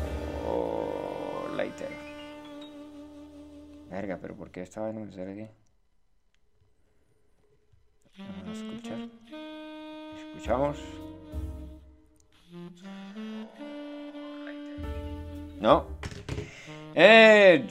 [1.57, 1.89] later.
[3.89, 5.49] Verga, pero ¿por qué estaba en un aquí?
[8.17, 8.97] Vamos a escuchar.
[10.31, 10.98] Escuchamos.
[15.59, 15.85] ¿No?
[16.95, 17.65] Eh,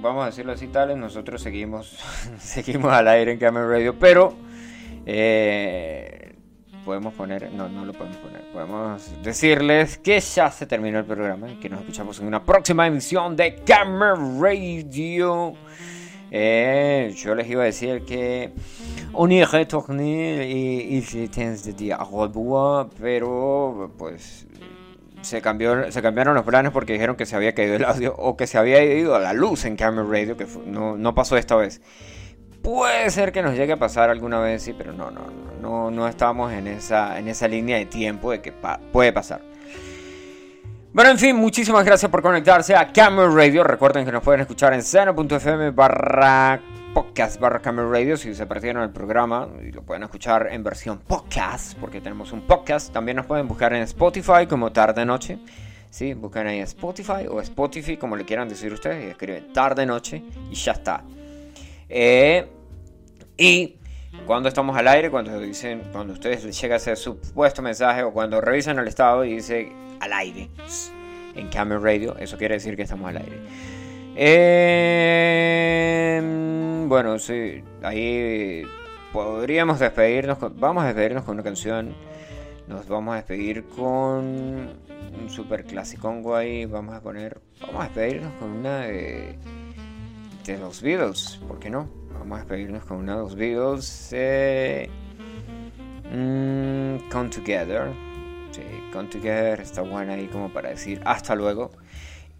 [0.00, 1.98] vamos a decirlo así, tales, nosotros seguimos,
[2.38, 4.34] seguimos al aire en Camera Radio, pero
[5.06, 6.34] eh,
[6.84, 11.50] podemos poner, no, no lo podemos poner, podemos decirles que ya se terminó el programa
[11.50, 15.54] y que nos escuchamos en una próxima emisión de Camera Radio.
[16.34, 18.52] Eh, yo les iba a decir que
[19.12, 21.96] on irait retourner y, y de dire
[22.98, 24.46] pero pues
[25.22, 28.36] se, cambió, se cambiaron los planes porque dijeron que se había caído el audio o
[28.36, 31.56] que se había ido a la luz en Camera Radio, que no, no, pasó esta
[31.56, 31.80] vez.
[32.62, 35.26] Puede ser que nos llegue a pasar alguna vez, sí, pero no, no,
[35.60, 39.40] no, no estamos en esa, en esa línea de tiempo de que puede pasar.
[40.92, 43.64] Bueno, en fin, muchísimas gracias por conectarse a Camera Radio.
[43.64, 46.60] Recuerden que nos pueden escuchar en seno.fm barra
[46.92, 50.98] podcast barra Camera Radio si se perdieron el programa y lo pueden escuchar en versión
[50.98, 52.92] podcast porque tenemos un podcast.
[52.92, 55.38] También nos pueden buscar en Spotify como tarde noche.
[55.90, 60.22] Sí, buscan ahí Spotify o Spotify como le quieran decir ustedes y escriben tarde noche
[60.50, 61.02] y ya está.
[61.88, 62.46] Eh,
[63.38, 63.76] y
[64.26, 68.40] cuando estamos al aire, cuando dicen, cuando ustedes les llega ese supuesto mensaje o cuando
[68.40, 70.50] revisan el estado y dice al aire
[71.34, 73.38] en Camera Radio, eso quiere decir que estamos al aire.
[74.14, 76.20] Eh,
[76.86, 78.62] bueno, sí, ahí
[79.12, 80.38] podríamos despedirnos.
[80.58, 81.94] vamos a despedirnos con una canción.
[82.68, 86.66] Nos vamos a despedir con un super clásico ahí.
[86.66, 87.40] Vamos a poner.
[87.60, 89.38] Vamos a despedirnos con una de,
[90.44, 91.40] de los Beatles.
[91.48, 91.88] ¿Por qué no?
[92.12, 94.10] Vamos a despedirnos con una de los Beatles.
[94.12, 94.90] Eh,
[96.12, 97.90] mm, come Together.
[98.50, 101.70] Sí, Come Together está buena ahí como para decir hasta luego.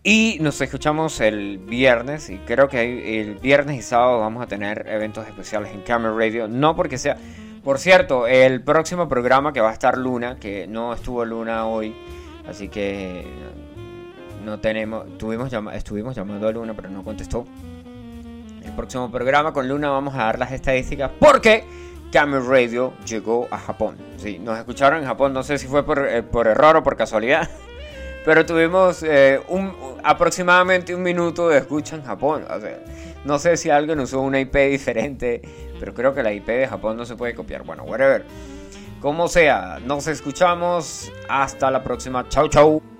[0.04, 4.84] Y nos escuchamos el viernes, y creo que el viernes y sábado vamos a tener
[4.88, 6.48] eventos especiales en Camera Radio.
[6.48, 7.16] No porque sea.
[7.62, 11.94] Por cierto, el próximo programa que va a estar Luna, que no estuvo Luna hoy,
[12.48, 13.24] así que
[14.44, 15.16] no tenemos.
[15.18, 17.46] Tuvimos, estuvimos llamando a Luna, pero no contestó.
[18.64, 21.64] El próximo programa con Luna vamos a dar las estadísticas porque
[22.10, 23.98] Camera Radio llegó a Japón.
[24.16, 26.96] Sí, nos escucharon en Japón, no sé si fue por, eh, por error o por
[26.96, 27.48] casualidad.
[28.24, 32.44] Pero tuvimos eh, un, aproximadamente un minuto de escucha en Japón.
[33.24, 35.42] No sé si alguien usó una IP diferente,
[35.80, 37.64] pero creo que la IP de Japón no se puede copiar.
[37.64, 38.24] Bueno, whatever.
[39.00, 41.10] Como sea, nos escuchamos.
[41.28, 42.28] Hasta la próxima.
[42.28, 42.91] Chau, chau.